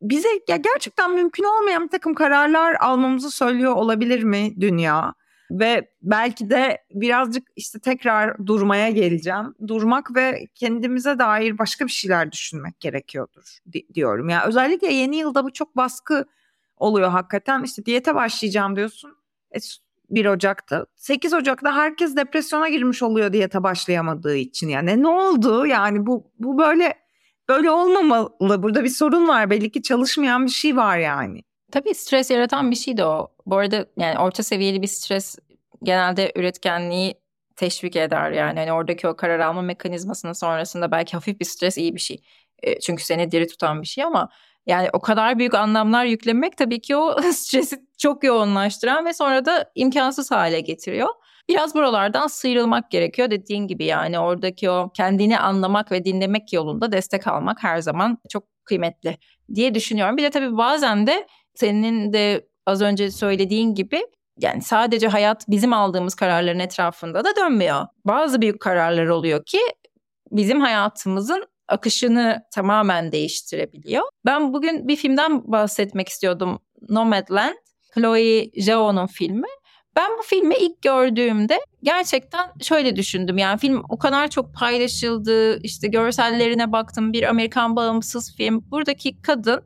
bize 0.02 0.28
ya 0.48 0.56
gerçekten 0.56 1.14
mümkün 1.14 1.44
olmayan 1.44 1.84
bir 1.84 1.88
takım 1.88 2.14
kararlar 2.14 2.76
almamızı 2.80 3.30
söylüyor 3.30 3.72
olabilir 3.72 4.22
mi 4.22 4.60
dünya? 4.60 5.14
Ve 5.50 5.90
belki 6.02 6.50
de 6.50 6.78
birazcık 6.90 7.48
işte 7.56 7.78
tekrar 7.78 8.46
durmaya 8.46 8.90
geleceğim. 8.90 9.54
Durmak 9.68 10.16
ve 10.16 10.46
kendimize 10.54 11.18
dair 11.18 11.58
başka 11.58 11.86
bir 11.86 11.90
şeyler 11.90 12.32
düşünmek 12.32 12.80
gerekiyordur 12.80 13.58
di- 13.72 13.94
diyorum. 13.94 14.28
Ya 14.28 14.36
yani 14.36 14.48
özellikle 14.48 14.92
yeni 14.92 15.16
yılda 15.16 15.44
bu 15.44 15.52
çok 15.52 15.76
baskı 15.76 16.24
oluyor 16.76 17.10
hakikaten. 17.10 17.62
İşte 17.62 17.84
diyete 17.86 18.14
başlayacağım 18.14 18.76
diyorsun. 18.76 19.16
E, 19.54 19.58
1 20.10 20.26
Ocak'ta. 20.26 20.86
8 20.96 21.34
Ocak'ta 21.34 21.76
herkes 21.76 22.16
depresyona 22.16 22.68
girmiş 22.68 23.02
oluyor 23.02 23.32
diyete 23.32 23.62
başlayamadığı 23.62 24.36
için. 24.36 24.68
Yani 24.68 25.02
ne 25.02 25.08
oldu? 25.08 25.66
Yani 25.66 26.06
bu 26.06 26.30
bu 26.38 26.58
böyle 26.58 26.94
böyle 27.52 27.70
olmamalı. 27.70 28.62
Burada 28.62 28.84
bir 28.84 28.88
sorun 28.88 29.28
var. 29.28 29.50
Belli 29.50 29.70
ki 29.70 29.82
çalışmayan 29.82 30.46
bir 30.46 30.50
şey 30.50 30.76
var 30.76 30.98
yani. 30.98 31.42
Tabii 31.72 31.94
stres 31.94 32.30
yaratan 32.30 32.70
bir 32.70 32.76
şey 32.76 32.96
de 32.96 33.04
o. 33.04 33.28
Bu 33.46 33.56
arada 33.56 33.86
yani 33.98 34.18
orta 34.18 34.42
seviyeli 34.42 34.82
bir 34.82 34.86
stres 34.86 35.38
genelde 35.82 36.32
üretkenliği 36.36 37.14
teşvik 37.56 37.96
eder 37.96 38.30
yani. 38.30 38.58
Hani 38.58 38.72
oradaki 38.72 39.08
o 39.08 39.16
karar 39.16 39.38
alma 39.38 39.62
mekanizmasının 39.62 40.32
sonrasında 40.32 40.90
belki 40.90 41.12
hafif 41.12 41.40
bir 41.40 41.44
stres 41.44 41.78
iyi 41.78 41.94
bir 41.94 42.00
şey. 42.00 42.22
E, 42.62 42.80
çünkü 42.80 43.04
seni 43.04 43.30
diri 43.30 43.46
tutan 43.46 43.82
bir 43.82 43.86
şey 43.86 44.04
ama 44.04 44.28
yani 44.66 44.88
o 44.92 45.00
kadar 45.00 45.38
büyük 45.38 45.54
anlamlar 45.54 46.04
yüklemek 46.04 46.56
tabii 46.56 46.80
ki 46.80 46.96
o 46.96 47.22
stresi 47.32 47.82
çok 47.98 48.24
yoğunlaştıran 48.24 49.04
ve 49.06 49.14
sonra 49.14 49.44
da 49.44 49.70
imkansız 49.74 50.30
hale 50.30 50.60
getiriyor. 50.60 51.08
Biraz 51.54 51.74
buralardan 51.74 52.26
sıyrılmak 52.26 52.90
gerekiyor 52.90 53.30
dediğin 53.30 53.66
gibi 53.66 53.84
yani 53.84 54.18
oradaki 54.18 54.70
o 54.70 54.90
kendini 54.96 55.38
anlamak 55.38 55.92
ve 55.92 56.04
dinlemek 56.04 56.52
yolunda 56.52 56.92
destek 56.92 57.26
almak 57.26 57.62
her 57.62 57.80
zaman 57.80 58.18
çok 58.28 58.44
kıymetli 58.64 59.18
diye 59.54 59.74
düşünüyorum. 59.74 60.16
Bir 60.16 60.22
de 60.22 60.30
tabii 60.30 60.56
bazen 60.56 61.06
de 61.06 61.26
senin 61.54 62.12
de 62.12 62.46
az 62.66 62.82
önce 62.82 63.10
söylediğin 63.10 63.74
gibi 63.74 64.02
yani 64.38 64.62
sadece 64.62 65.08
hayat 65.08 65.44
bizim 65.48 65.72
aldığımız 65.72 66.14
kararların 66.14 66.58
etrafında 66.58 67.24
da 67.24 67.36
dönmüyor. 67.36 67.86
Bazı 68.04 68.40
büyük 68.40 68.60
kararlar 68.60 69.06
oluyor 69.06 69.44
ki 69.44 69.58
bizim 70.30 70.60
hayatımızın 70.60 71.46
akışını 71.68 72.42
tamamen 72.54 73.12
değiştirebiliyor. 73.12 74.02
Ben 74.26 74.52
bugün 74.52 74.88
bir 74.88 74.96
filmden 74.96 75.52
bahsetmek 75.52 76.08
istiyordum. 76.08 76.58
Nomadland, 76.88 77.54
Chloe 77.94 78.50
Zhao'nun 78.56 79.06
filmi. 79.06 79.48
Ben 79.96 80.10
bu 80.18 80.22
filmi 80.22 80.54
ilk 80.54 80.82
gördüğümde 80.82 81.60
gerçekten 81.82 82.52
şöyle 82.62 82.96
düşündüm. 82.96 83.38
Yani 83.38 83.58
film 83.58 83.82
o 83.88 83.98
kadar 83.98 84.30
çok 84.30 84.54
paylaşıldı. 84.54 85.62
İşte 85.62 85.88
görsellerine 85.88 86.72
baktım. 86.72 87.12
Bir 87.12 87.22
Amerikan 87.22 87.76
bağımsız 87.76 88.36
film. 88.36 88.70
Buradaki 88.70 89.22
kadın 89.22 89.64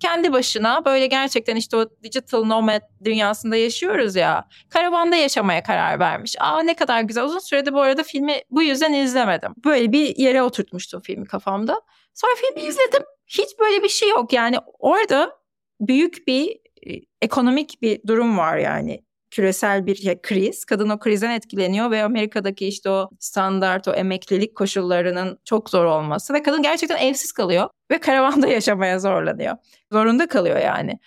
kendi 0.00 0.32
başına 0.32 0.84
böyle 0.84 1.06
gerçekten 1.06 1.56
işte 1.56 1.76
o 1.76 1.88
digital 2.02 2.44
nomad 2.44 2.82
dünyasında 3.04 3.56
yaşıyoruz 3.56 4.16
ya. 4.16 4.48
Karavanda 4.68 5.16
yaşamaya 5.16 5.62
karar 5.62 5.98
vermiş. 5.98 6.36
Aa 6.40 6.62
ne 6.62 6.74
kadar 6.74 7.00
güzel. 7.00 7.24
Uzun 7.24 7.38
sürede 7.38 7.72
bu 7.72 7.80
arada 7.80 8.02
filmi 8.02 8.40
bu 8.50 8.62
yüzden 8.62 8.92
izlemedim. 8.92 9.54
Böyle 9.64 9.92
bir 9.92 10.16
yere 10.16 10.42
oturtmuştum 10.42 11.00
filmi 11.00 11.26
kafamda. 11.26 11.80
Sonra 12.14 12.32
filmi 12.36 12.68
izledim. 12.68 13.02
Hiç 13.26 13.58
böyle 13.58 13.82
bir 13.82 13.88
şey 13.88 14.08
yok. 14.08 14.32
Yani 14.32 14.56
orada 14.78 15.38
büyük 15.80 16.26
bir 16.26 16.50
e, 16.86 17.00
ekonomik 17.22 17.82
bir 17.82 18.00
durum 18.06 18.38
var 18.38 18.56
yani 18.56 19.05
küresel 19.36 19.86
bir 19.86 20.22
kriz. 20.22 20.64
Kadın 20.64 20.88
o 20.88 20.98
krizden 20.98 21.30
etkileniyor 21.30 21.90
ve 21.90 22.04
Amerika'daki 22.04 22.66
işte 22.66 22.90
o 22.90 23.10
standart, 23.18 23.88
o 23.88 23.92
emeklilik 23.92 24.56
koşullarının 24.56 25.38
çok 25.44 25.70
zor 25.70 25.84
olması 25.84 26.34
ve 26.34 26.42
kadın 26.42 26.62
gerçekten 26.62 26.96
evsiz 26.96 27.32
kalıyor 27.32 27.68
ve 27.90 27.98
karavanda 27.98 28.46
yaşamaya 28.56 28.98
zorlanıyor. 28.98 29.56
Zorunda 29.92 30.26
kalıyor 30.26 30.58
yani. 30.58 30.98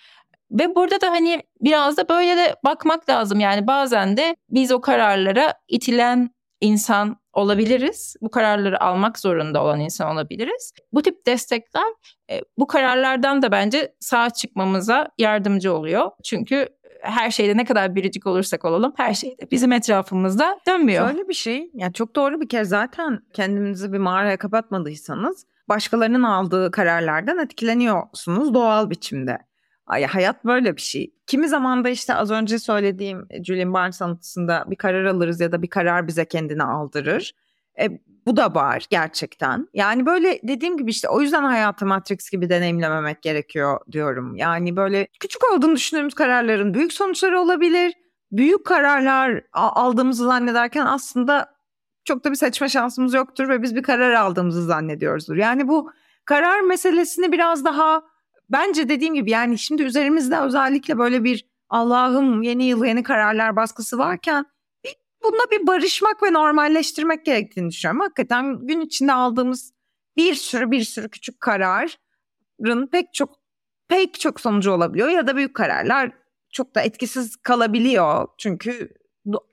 Ve 0.50 0.74
burada 0.74 1.00
da 1.00 1.10
hani 1.10 1.42
biraz 1.60 1.96
da 1.96 2.08
böyle 2.08 2.36
de 2.36 2.56
bakmak 2.64 3.08
lazım. 3.08 3.40
Yani 3.40 3.66
bazen 3.66 4.16
de 4.16 4.36
biz 4.50 4.72
o 4.72 4.80
kararlara 4.80 5.54
itilen 5.68 6.30
insan 6.60 7.16
olabiliriz. 7.32 8.16
Bu 8.20 8.30
kararları 8.30 8.82
almak 8.82 9.18
zorunda 9.18 9.62
olan 9.64 9.80
insan 9.80 10.12
olabiliriz. 10.12 10.72
Bu 10.92 11.02
tip 11.02 11.26
destekler 11.26 11.92
e, 12.30 12.40
bu 12.58 12.66
kararlardan 12.66 13.42
da 13.42 13.52
bence 13.52 13.94
sağ 14.00 14.30
çıkmamıza 14.30 15.08
yardımcı 15.18 15.74
oluyor. 15.74 16.10
Çünkü 16.24 16.68
her 17.02 17.30
şeyde 17.30 17.56
ne 17.56 17.64
kadar 17.64 17.94
biricik 17.94 18.26
olursak 18.26 18.64
olalım 18.64 18.92
her 18.96 19.14
şeyde 19.14 19.50
bizim 19.50 19.72
etrafımızda 19.72 20.60
dönmüyor. 20.68 21.08
Şöyle 21.10 21.28
bir 21.28 21.34
şey 21.34 21.70
yani 21.74 21.92
çok 21.92 22.16
doğru 22.16 22.40
bir 22.40 22.48
kez 22.48 22.68
zaten 22.68 23.20
kendinizi 23.32 23.92
bir 23.92 23.98
mağaraya 23.98 24.36
kapatmadıysanız 24.36 25.46
başkalarının 25.68 26.22
aldığı 26.22 26.70
kararlardan 26.70 27.38
etkileniyorsunuz 27.38 28.54
doğal 28.54 28.90
biçimde. 28.90 29.38
Ay, 29.86 30.04
hayat 30.04 30.44
böyle 30.44 30.76
bir 30.76 30.80
şey. 30.80 31.14
Kimi 31.26 31.48
zaman 31.48 31.84
da 31.84 31.88
işte 31.88 32.14
az 32.14 32.30
önce 32.30 32.58
söylediğim 32.58 33.26
e, 33.30 33.44
Julian 33.44 33.74
Barnes 33.74 34.02
anlatısında 34.02 34.64
bir 34.66 34.76
karar 34.76 35.04
alırız 35.04 35.40
ya 35.40 35.52
da 35.52 35.62
bir 35.62 35.68
karar 35.68 36.06
bize 36.06 36.24
kendini 36.24 36.62
aldırır. 36.62 37.32
E, 37.80 38.00
bu 38.26 38.36
da 38.36 38.54
var 38.54 38.86
gerçekten. 38.90 39.68
Yani 39.74 40.06
böyle 40.06 40.40
dediğim 40.42 40.76
gibi 40.76 40.90
işte 40.90 41.08
o 41.08 41.20
yüzden 41.20 41.44
hayatı 41.44 41.86
Matrix 41.86 42.30
gibi 42.30 42.50
deneyimlememek 42.50 43.22
gerekiyor 43.22 43.80
diyorum. 43.92 44.36
Yani 44.36 44.76
böyle 44.76 45.08
küçük 45.20 45.52
olduğunu 45.52 45.76
düşündüğümüz 45.76 46.14
kararların 46.14 46.74
büyük 46.74 46.92
sonuçları 46.92 47.40
olabilir. 47.40 47.92
Büyük 48.32 48.66
kararlar 48.66 49.42
aldığımızı 49.52 50.24
zannederken 50.24 50.86
aslında 50.86 51.54
çok 52.04 52.24
da 52.24 52.30
bir 52.30 52.36
seçme 52.36 52.68
şansımız 52.68 53.14
yoktur 53.14 53.48
ve 53.48 53.62
biz 53.62 53.74
bir 53.74 53.82
karar 53.82 54.12
aldığımızı 54.12 54.64
zannediyoruzdur. 54.64 55.36
Yani 55.36 55.68
bu 55.68 55.90
karar 56.24 56.60
meselesini 56.60 57.32
biraz 57.32 57.64
daha 57.64 58.02
bence 58.50 58.88
dediğim 58.88 59.14
gibi 59.14 59.30
yani 59.30 59.58
şimdi 59.58 59.82
üzerimizde 59.82 60.38
özellikle 60.38 60.98
böyle 60.98 61.24
bir 61.24 61.46
Allah'ım 61.68 62.42
yeni 62.42 62.64
yıl 62.64 62.84
yeni 62.84 63.02
kararlar 63.02 63.56
baskısı 63.56 63.98
varken 63.98 64.46
bununla 65.22 65.50
bir 65.50 65.66
barışmak 65.66 66.22
ve 66.22 66.32
normalleştirmek 66.32 67.26
gerektiğini 67.26 67.70
düşünüyorum. 67.70 68.00
Hakikaten 68.00 68.66
gün 68.66 68.80
içinde 68.80 69.12
aldığımız 69.12 69.72
bir 70.16 70.34
sürü 70.34 70.70
bir 70.70 70.84
sürü 70.84 71.08
küçük 71.08 71.40
kararın 71.40 72.86
pek 72.92 73.14
çok 73.14 73.40
pek 73.88 74.20
çok 74.20 74.40
sonucu 74.40 74.72
olabiliyor 74.72 75.08
ya 75.08 75.26
da 75.26 75.36
büyük 75.36 75.54
kararlar 75.54 76.10
çok 76.52 76.74
da 76.74 76.80
etkisiz 76.80 77.36
kalabiliyor. 77.36 78.28
Çünkü 78.38 78.88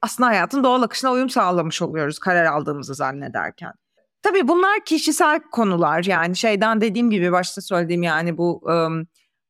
aslında 0.01 0.29
hayatın 0.29 0.63
doğal 0.63 0.81
akışına 0.81 1.11
uyum 1.11 1.29
sağlamış 1.29 1.81
oluyoruz 1.81 2.19
karar 2.19 2.45
aldığımızı 2.45 2.95
zannederken. 2.95 3.73
Tabii 4.21 4.47
bunlar 4.47 4.85
kişisel 4.85 5.39
konular 5.39 6.03
yani 6.03 6.35
şeyden 6.35 6.81
dediğim 6.81 7.09
gibi 7.09 7.31
başta 7.31 7.61
söylediğim 7.61 8.03
yani 8.03 8.37
bu 8.37 8.61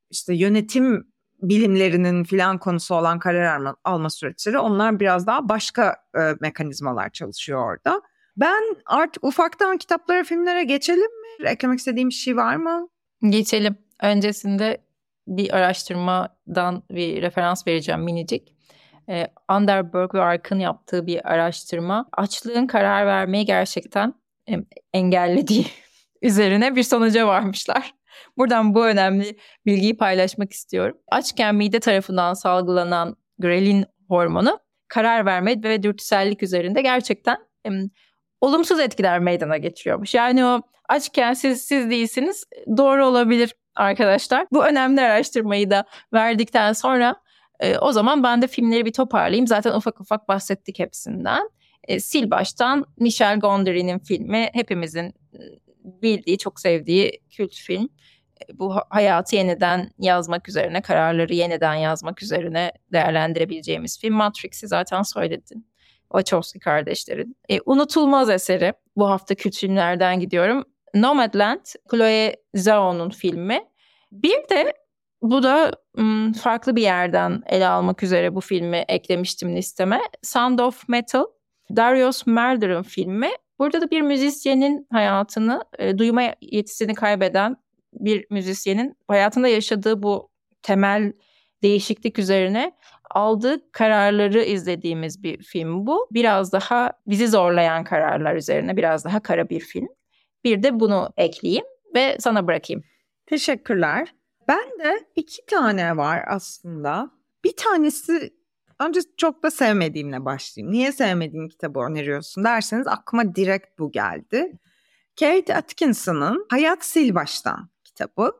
işte 0.10 0.36
yönetim 0.36 1.08
bilimlerinin 1.42 2.24
filan 2.24 2.58
konusu 2.58 2.96
olan 2.96 3.20
karar 3.20 3.58
alma, 3.58 3.76
alma 3.84 4.10
süreçleri 4.10 4.60
onlar 4.60 5.00
biraz 5.00 5.28
daha 5.28 5.50
başka 5.50 5.96
e, 6.16 6.34
mekanizmalar 6.42 7.10
çalışıyor 7.10 7.72
orada. 7.72 8.02
Ben 8.38 8.76
artık 8.86 9.24
ufaktan 9.24 9.78
kitaplara 9.78 10.24
filmlere 10.24 10.64
geçelim 10.64 11.02
mi? 11.02 11.48
Eklemek 11.48 11.80
istediğim 11.80 12.10
bir 12.10 12.14
şey 12.14 12.38
var 12.38 12.56
mı? 12.56 12.90
Geçelim. 13.30 13.76
Öncesinde 14.02 14.78
bir 15.28 15.58
araştırmadan 15.58 16.84
bir 16.92 17.22
referans 17.22 17.68
vereceğim 17.68 18.02
minicik. 18.02 18.54
Ee, 19.10 19.28
Underberg 19.52 20.16
ve 20.16 20.22
Ark'ın 20.22 20.60
yaptığı 20.60 21.08
bir 21.08 21.32
araştırma 21.32 22.10
açlığın 22.12 22.68
karar 22.68 23.06
vermeyi 23.06 23.46
gerçekten 23.46 24.14
engellediği 24.94 25.66
üzerine 26.22 26.76
bir 26.76 26.84
sonuca 26.84 27.28
varmışlar. 27.28 27.97
Buradan 28.38 28.76
bu 28.76 28.86
önemli 28.86 29.38
bilgiyi 29.66 29.98
paylaşmak 29.98 30.52
istiyorum. 30.52 30.98
Açken 31.08 31.56
mide 31.56 31.80
tarafından 31.80 32.34
salgılanan 32.34 33.16
grelin 33.40 33.86
hormonu 34.08 34.60
karar 34.88 35.26
verme 35.26 35.64
ve 35.64 35.84
dürtüsellik 35.84 36.44
üzerinde 36.44 36.82
gerçekten 36.82 37.38
e, 37.68 37.70
olumsuz 38.42 38.80
etkiler 38.80 39.20
meydana 39.20 39.58
getiriyormuş. 39.58 40.14
Yani 40.14 40.46
o 40.46 40.62
açken 40.90 41.34
siz 41.34 41.62
siz 41.62 41.90
değilsiniz 41.90 42.44
doğru 42.78 43.06
olabilir 43.06 43.56
arkadaşlar. 43.76 44.48
Bu 44.52 44.66
önemli 44.66 45.02
araştırmayı 45.02 45.70
da 45.72 45.86
verdikten 46.14 46.74
sonra 46.74 47.16
e, 47.60 47.78
o 47.78 47.92
zaman 47.92 48.24
ben 48.24 48.42
de 48.42 48.48
filmleri 48.48 48.86
bir 48.86 48.94
toparlayayım. 48.94 49.48
Zaten 49.48 49.74
ufak 49.74 50.02
ufak 50.02 50.28
bahsettik 50.28 50.80
hepsinden 50.80 51.50
e, 51.88 52.00
sil 52.10 52.26
baştan 52.32 52.86
Michel 52.98 53.40
Gondry'nin 53.40 54.00
filmi 54.00 54.50
hepimizin 54.54 55.14
bildiği, 55.84 56.38
çok 56.38 56.60
sevdiği 56.60 57.22
kült 57.38 57.54
film. 57.56 57.90
Bu 58.54 58.76
hayatı 58.90 59.36
yeniden 59.36 59.90
yazmak 60.00 60.50
üzerine, 60.50 60.82
kararları 60.82 61.34
yeniden 61.34 61.76
yazmak 61.76 62.24
üzerine 62.24 62.72
değerlendirebileceğimiz 62.94 64.00
film. 64.00 64.14
Matrix'i 64.14 64.68
zaten 64.68 65.02
söyledin. 65.02 65.68
Wachowski 66.02 66.60
kardeşlerin. 66.60 67.38
E, 67.50 67.60
unutulmaz 67.66 68.30
eseri. 68.30 68.74
Bu 68.96 69.10
hafta 69.10 69.36
kült 69.36 69.56
filmlerden 69.56 70.20
gidiyorum. 70.20 70.64
Nomadland, 70.94 71.66
Chloe 71.92 72.36
Zhao'nun 72.54 73.10
filmi. 73.10 73.60
Bir 74.12 74.50
de 74.50 74.74
bu 75.22 75.44
da 75.44 75.72
farklı 76.42 76.76
bir 76.76 76.82
yerden 76.82 77.42
ele 77.46 77.68
almak 77.68 78.04
üzere 78.04 78.36
bu 78.36 78.42
filmi 78.42 78.86
eklemiştim 78.88 79.56
listeme. 79.56 80.02
Sound 80.24 80.60
of 80.60 80.90
Metal, 80.90 81.26
Darius 81.76 82.28
Merder'ın 82.28 82.84
filmi. 82.84 83.30
Burada 83.60 83.82
da 83.82 83.92
bir 83.92 84.02
müzisyenin 84.02 84.88
hayatını, 84.92 85.64
e, 85.80 85.98
duyma 85.98 86.22
yetisini 86.42 86.96
kaybeden 86.96 87.56
bir 88.00 88.26
müzisyenin 88.30 88.98
hayatında 89.08 89.48
yaşadığı 89.48 90.04
bu 90.04 90.30
temel 90.62 91.14
değişiklik 91.64 92.20
üzerine 92.20 92.72
aldığı 93.10 93.72
kararları 93.72 94.44
izlediğimiz 94.44 95.24
bir 95.24 95.44
film 95.44 95.88
bu. 95.88 96.08
Biraz 96.12 96.52
daha 96.52 96.92
bizi 97.08 97.28
zorlayan 97.28 97.84
kararlar 97.84 98.36
üzerine 98.36 98.78
biraz 98.78 99.06
daha 99.06 99.20
kara 99.20 99.50
bir 99.50 99.60
film. 99.60 99.88
Bir 100.44 100.64
de 100.64 100.80
bunu 100.80 101.10
ekleyeyim 101.18 101.66
ve 101.96 102.18
sana 102.20 102.48
bırakayım. 102.48 102.84
Teşekkürler. 103.26 104.14
Ben 104.48 104.80
de 104.80 105.06
iki 105.16 105.46
tane 105.46 105.98
var 105.98 106.24
aslında. 106.28 107.12
Bir 107.44 107.56
tanesi 107.56 108.38
Önce 108.80 109.00
çok 109.18 109.44
da 109.44 109.52
sevmediğimle 109.52 110.26
başlayayım. 110.26 110.74
Niye 110.74 110.92
sevmediğin 110.92 111.48
kitabı 111.48 111.80
öneriyorsun 111.80 112.44
derseniz 112.44 112.88
aklıma 112.88 113.36
direkt 113.36 113.80
bu 113.80 113.92
geldi. 113.92 114.52
Kate 115.20 115.56
Atkinson'ın 115.56 116.46
Hayat 116.50 116.86
Sil 116.92 117.10
Baştan 117.16 117.70
kitabı. 117.98 118.32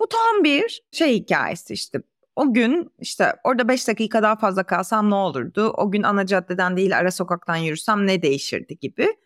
Bu 0.00 0.06
tam 0.08 0.44
bir 0.44 0.82
şey 0.92 1.14
hikayesi 1.14 1.74
işte. 1.74 2.02
O 2.36 2.54
gün 2.54 2.90
işte 2.98 3.34
orada 3.44 3.68
5 3.68 3.88
dakika 3.88 4.22
daha 4.22 4.36
fazla 4.36 4.62
kalsam 4.62 5.10
ne 5.10 5.14
olurdu? 5.14 5.74
O 5.76 5.90
gün 5.90 6.02
ana 6.02 6.26
caddeden 6.26 6.76
değil 6.76 6.98
ara 6.98 7.10
sokaktan 7.10 7.56
yürüsem 7.56 8.06
ne 8.06 8.22
değişirdi 8.22 8.78
gibi. 8.78 9.16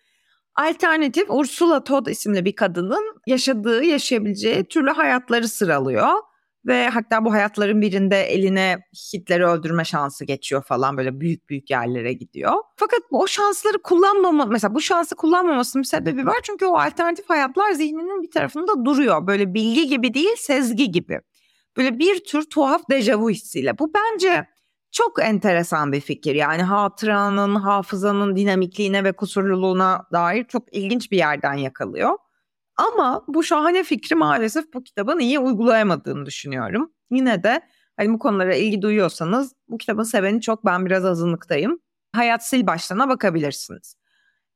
Alternatif 0.54 1.24
Ursula 1.30 1.84
Todd 1.84 2.06
isimli 2.06 2.44
bir 2.44 2.56
kadının 2.56 3.20
yaşadığı, 3.26 3.84
yaşayabileceği 3.84 4.64
türlü 4.64 4.90
hayatları 4.90 5.48
sıralıyor 5.48 6.12
ve 6.66 6.88
hatta 6.88 7.24
bu 7.24 7.32
hayatların 7.32 7.80
birinde 7.80 8.22
eline 8.22 8.78
Hitler'i 9.14 9.46
öldürme 9.46 9.84
şansı 9.84 10.24
geçiyor 10.24 10.62
falan 10.62 10.96
böyle 10.96 11.20
büyük 11.20 11.48
büyük 11.48 11.70
yerlere 11.70 12.12
gidiyor. 12.12 12.52
Fakat 12.76 13.00
o 13.10 13.26
şansları 13.26 13.82
kullanmama 13.82 14.46
mesela 14.46 14.74
bu 14.74 14.80
şansı 14.80 15.16
kullanmamasının 15.16 15.82
sebebi 15.82 16.26
var 16.26 16.36
çünkü 16.42 16.66
o 16.66 16.76
alternatif 16.76 17.30
hayatlar 17.30 17.72
zihninin 17.72 18.22
bir 18.22 18.30
tarafında 18.30 18.84
duruyor. 18.84 19.26
Böyle 19.26 19.54
bilgi 19.54 19.86
gibi 19.86 20.14
değil 20.14 20.36
sezgi 20.36 20.90
gibi. 20.90 21.20
Böyle 21.76 21.98
bir 21.98 22.24
tür 22.24 22.42
tuhaf 22.42 22.82
dejavu 22.90 23.30
hissiyle. 23.30 23.78
Bu 23.78 23.92
bence 23.94 24.46
çok 24.92 25.22
enteresan 25.22 25.92
bir 25.92 26.00
fikir. 26.00 26.34
Yani 26.34 26.62
hatıranın, 26.62 27.54
hafızanın 27.54 28.36
dinamikliğine 28.36 29.04
ve 29.04 29.12
kusurluluğuna 29.12 30.06
dair 30.12 30.44
çok 30.44 30.76
ilginç 30.76 31.10
bir 31.12 31.16
yerden 31.16 31.54
yakalıyor. 31.54 32.18
Ama 32.82 33.24
bu 33.28 33.42
şahane 33.42 33.82
fikri 33.82 34.16
maalesef 34.16 34.74
bu 34.74 34.84
kitabın 34.84 35.18
iyi 35.18 35.38
uygulayamadığını 35.38 36.26
düşünüyorum. 36.26 36.92
Yine 37.10 37.42
de 37.42 37.60
hani 37.96 38.12
bu 38.12 38.18
konulara 38.18 38.54
ilgi 38.54 38.82
duyuyorsanız 38.82 39.54
bu 39.68 39.78
kitabın 39.78 40.02
seveni 40.02 40.40
çok 40.40 40.64
ben 40.64 40.86
biraz 40.86 41.04
azınlıktayım. 41.04 41.78
Hayat 42.12 42.46
Sil 42.48 42.62
Baştan'a 42.66 43.08
bakabilirsiniz. 43.08 43.96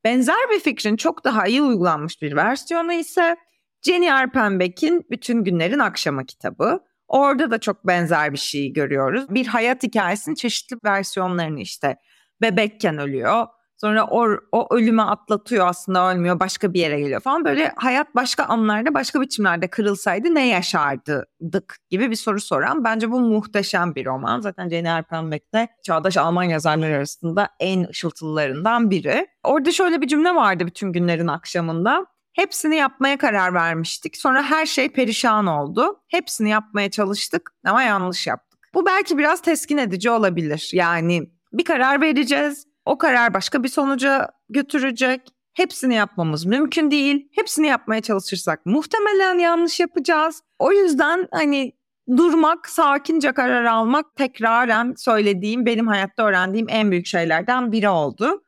Benzer 0.03 0.49
bir 0.51 0.59
fikrin 0.59 0.95
çok 0.95 1.23
daha 1.23 1.47
iyi 1.47 1.61
uygulanmış 1.61 2.21
bir 2.21 2.35
versiyonu 2.35 2.93
ise 2.93 3.37
Jenny 3.81 4.11
Arpenbeck'in 4.11 5.05
Bütün 5.11 5.43
Günlerin 5.43 5.79
Akşamı 5.79 6.25
kitabı. 6.25 6.79
Orada 7.07 7.51
da 7.51 7.59
çok 7.59 7.87
benzer 7.87 8.33
bir 8.33 8.37
şey 8.37 8.73
görüyoruz. 8.73 9.29
Bir 9.29 9.47
hayat 9.47 9.83
hikayesinin 9.83 10.35
çeşitli 10.35 10.77
versiyonlarını 10.85 11.59
işte 11.59 11.97
bebekken 12.41 12.97
ölüyor, 12.97 13.45
Sonra 13.77 14.07
o, 14.07 14.27
o 14.51 14.75
ölüme 14.75 15.01
atlatıyor 15.01 15.67
aslında 15.67 16.11
ölmüyor 16.11 16.39
başka 16.39 16.73
bir 16.73 16.79
yere 16.79 16.99
geliyor 16.99 17.21
falan. 17.21 17.45
Böyle 17.45 17.73
hayat 17.75 18.15
başka 18.15 18.43
anlarda 18.43 18.93
başka 18.93 19.21
biçimlerde 19.21 19.67
kırılsaydı 19.67 20.35
ne 20.35 20.47
yaşardık 20.47 21.77
gibi 21.89 22.11
bir 22.11 22.15
soru 22.15 22.39
soran. 22.39 22.83
Bence 22.83 23.11
bu 23.11 23.19
muhteşem 23.19 23.95
bir 23.95 24.05
roman. 24.05 24.41
Zaten 24.41 24.69
Jenny 24.69 24.87
Erpenbeck 24.87 25.53
de 25.53 25.67
çağdaş 25.83 26.17
Alman 26.17 26.43
yazarlar 26.43 26.91
arasında 26.91 27.49
en 27.59 27.87
ışıltılılarından 27.89 28.91
biri. 28.91 29.27
Orada 29.43 29.71
şöyle 29.71 30.01
bir 30.01 30.07
cümle 30.07 30.35
vardı 30.35 30.65
bütün 30.65 30.91
günlerin 30.91 31.27
akşamında. 31.27 32.05
Hepsini 32.33 32.75
yapmaya 32.75 33.17
karar 33.17 33.53
vermiştik. 33.53 34.17
Sonra 34.17 34.43
her 34.43 34.65
şey 34.65 34.89
perişan 34.89 35.47
oldu. 35.47 35.99
Hepsini 36.07 36.49
yapmaya 36.49 36.91
çalıştık 36.91 37.51
ama 37.65 37.83
yanlış 37.83 38.27
yaptık. 38.27 38.59
Bu 38.73 38.85
belki 38.85 39.17
biraz 39.17 39.41
teskin 39.41 39.77
edici 39.77 40.09
olabilir. 40.09 40.69
Yani 40.73 41.29
bir 41.53 41.63
karar 41.63 42.01
vereceğiz 42.01 42.67
o 42.87 42.97
karar 42.97 43.33
başka 43.33 43.63
bir 43.63 43.69
sonuca 43.69 44.29
götürecek. 44.49 45.21
Hepsini 45.53 45.95
yapmamız 45.95 46.45
mümkün 46.45 46.91
değil. 46.91 47.29
Hepsini 47.35 47.67
yapmaya 47.67 48.01
çalışırsak 48.01 48.65
muhtemelen 48.65 49.39
yanlış 49.39 49.79
yapacağız. 49.79 50.41
O 50.59 50.71
yüzden 50.71 51.27
hani 51.31 51.73
durmak, 52.17 52.69
sakince 52.69 53.31
karar 53.31 53.65
almak 53.65 54.15
tekraren 54.15 54.93
söylediğim, 54.97 55.65
benim 55.65 55.87
hayatta 55.87 56.23
öğrendiğim 56.23 56.67
en 56.69 56.91
büyük 56.91 57.05
şeylerden 57.05 57.71
biri 57.71 57.89
oldu. 57.89 58.43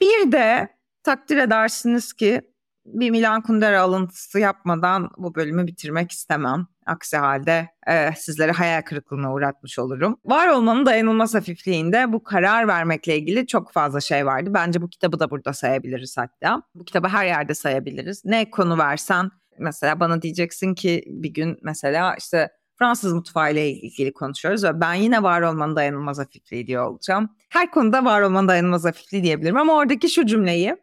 Bir 0.00 0.32
de 0.32 0.68
takdir 1.02 1.36
edersiniz 1.36 2.12
ki 2.12 2.42
bir 2.86 3.10
Milan 3.10 3.42
Kundera 3.42 3.82
alıntısı 3.82 4.38
yapmadan 4.38 5.10
bu 5.16 5.34
bölümü 5.34 5.66
bitirmek 5.66 6.10
istemem. 6.10 6.66
Aksi 6.86 7.16
halde 7.16 7.68
e, 7.86 8.10
sizlere 8.16 8.52
hayal 8.52 8.82
kırıklığına 8.82 9.34
uğratmış 9.34 9.78
olurum. 9.78 10.16
Var 10.24 10.48
olmanın 10.48 10.86
dayanılmaz 10.86 11.34
hafifliğinde 11.34 12.12
bu 12.12 12.22
karar 12.24 12.68
vermekle 12.68 13.18
ilgili 13.18 13.46
çok 13.46 13.72
fazla 13.72 14.00
şey 14.00 14.26
vardı. 14.26 14.50
Bence 14.54 14.82
bu 14.82 14.88
kitabı 14.88 15.20
da 15.20 15.30
burada 15.30 15.52
sayabiliriz 15.52 16.16
hatta. 16.16 16.62
Bu 16.74 16.84
kitabı 16.84 17.08
her 17.08 17.26
yerde 17.26 17.54
sayabiliriz. 17.54 18.24
Ne 18.24 18.50
konu 18.50 18.78
versen 18.78 19.30
mesela 19.58 20.00
bana 20.00 20.22
diyeceksin 20.22 20.74
ki 20.74 21.04
bir 21.06 21.34
gün 21.34 21.58
mesela 21.62 22.14
işte 22.18 22.50
Fransız 22.78 23.12
mutfağı 23.12 23.52
ile 23.52 23.70
ilgili 23.70 24.12
konuşuyoruz 24.12 24.64
ve 24.64 24.80
ben 24.80 24.94
yine 24.94 25.22
var 25.22 25.42
olmanın 25.42 25.76
dayanılmaz 25.76 26.18
hafifliği 26.18 26.66
diyor 26.66 26.86
olacağım. 26.86 27.28
Her 27.48 27.70
konuda 27.70 28.04
var 28.04 28.20
olmanın 28.20 28.48
dayanılmaz 28.48 28.84
hafifliği 28.84 29.22
diyebilirim 29.22 29.56
ama 29.56 29.76
oradaki 29.76 30.08
şu 30.08 30.26
cümleyi 30.26 30.76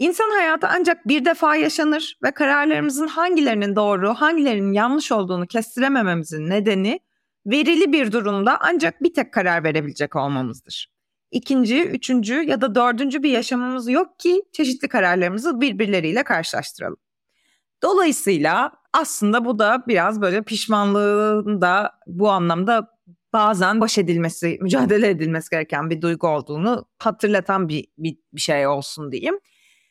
İnsan 0.00 0.30
hayatı 0.30 0.66
ancak 0.68 1.08
bir 1.08 1.24
defa 1.24 1.56
yaşanır 1.56 2.18
ve 2.22 2.30
kararlarımızın 2.30 3.06
hangilerinin 3.06 3.76
doğru, 3.76 4.14
hangilerinin 4.14 4.72
yanlış 4.72 5.12
olduğunu 5.12 5.46
kestiremememizin 5.46 6.50
nedeni 6.50 7.00
verili 7.46 7.92
bir 7.92 8.12
durumda 8.12 8.58
ancak 8.60 9.02
bir 9.02 9.14
tek 9.14 9.32
karar 9.32 9.64
verebilecek 9.64 10.16
olmamızdır. 10.16 10.92
İkinci, 11.30 11.84
üçüncü 11.84 12.34
ya 12.34 12.60
da 12.60 12.74
dördüncü 12.74 13.22
bir 13.22 13.30
yaşamımız 13.30 13.88
yok 13.88 14.18
ki 14.18 14.42
çeşitli 14.52 14.88
kararlarımızı 14.88 15.60
birbirleriyle 15.60 16.22
karşılaştıralım. 16.22 16.96
Dolayısıyla 17.82 18.72
aslında 18.92 19.44
bu 19.44 19.58
da 19.58 19.84
biraz 19.88 20.20
böyle 20.20 20.42
pişmanlığın 20.42 21.60
da 21.60 21.92
bu 22.06 22.30
anlamda 22.30 22.88
bazen 23.32 23.80
baş 23.80 23.98
edilmesi, 23.98 24.58
mücadele 24.62 25.08
edilmesi 25.08 25.50
gereken 25.50 25.90
bir 25.90 26.02
duygu 26.02 26.28
olduğunu 26.28 26.84
hatırlatan 26.98 27.68
bir, 27.68 27.86
bir, 27.98 28.16
bir 28.32 28.40
şey 28.40 28.66
olsun 28.66 29.12
diyeyim. 29.12 29.38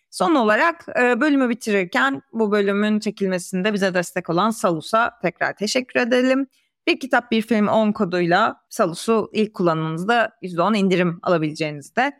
Son 0.10 0.36
olarak 0.36 0.86
e, 1.00 1.22
bölümü 1.22 1.50
bitirirken 1.50 2.22
bu 2.34 2.52
bölümün 2.52 3.00
çekilmesinde 3.00 3.74
bize 3.74 3.94
destek 3.94 4.30
olan 4.30 4.50
Salus'a 4.50 5.20
tekrar 5.22 5.56
teşekkür 5.56 6.00
edelim. 6.00 6.48
Bir 6.88 7.00
kitap 7.00 7.32
bir 7.32 7.42
film 7.42 7.68
10 7.68 7.92
koduyla 7.92 8.62
Salus'u 8.70 9.30
ilk 9.34 9.54
kullanımınızda 9.54 10.32
%10 10.42 10.78
indirim 10.78 11.20
alabileceğinizi 11.24 11.96
de 11.96 12.12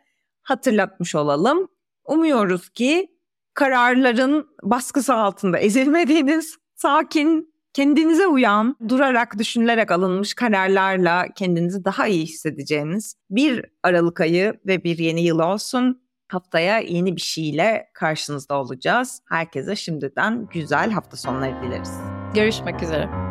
hatırlatmış 0.42 1.14
olalım. 1.14 1.68
Umuyoruz 2.04 2.68
ki 2.68 3.08
kararların 3.54 4.48
baskısı 4.62 5.14
altında 5.14 5.58
ezilmediğiniz, 5.58 6.56
sakin, 6.74 7.54
kendinize 7.72 8.26
uyan, 8.26 8.76
durarak, 8.88 9.38
düşünülerek 9.38 9.90
alınmış 9.90 10.34
kararlarla 10.34 11.26
kendinizi 11.36 11.84
daha 11.84 12.06
iyi 12.06 12.22
hissedeceğiniz 12.22 13.14
bir 13.30 13.64
Aralık 13.82 14.20
ayı 14.20 14.60
ve 14.66 14.84
bir 14.84 14.98
yeni 14.98 15.24
yıl 15.24 15.38
olsun. 15.38 16.09
Haftaya 16.30 16.78
yeni 16.78 17.16
bir 17.16 17.20
şeyle 17.20 17.90
karşınızda 17.94 18.60
olacağız. 18.60 19.22
Herkese 19.28 19.76
şimdiden 19.76 20.48
güzel 20.52 20.90
hafta 20.90 21.16
sonları 21.16 21.62
dileriz. 21.62 21.92
Görüşmek 22.34 22.82
üzere. 22.82 23.29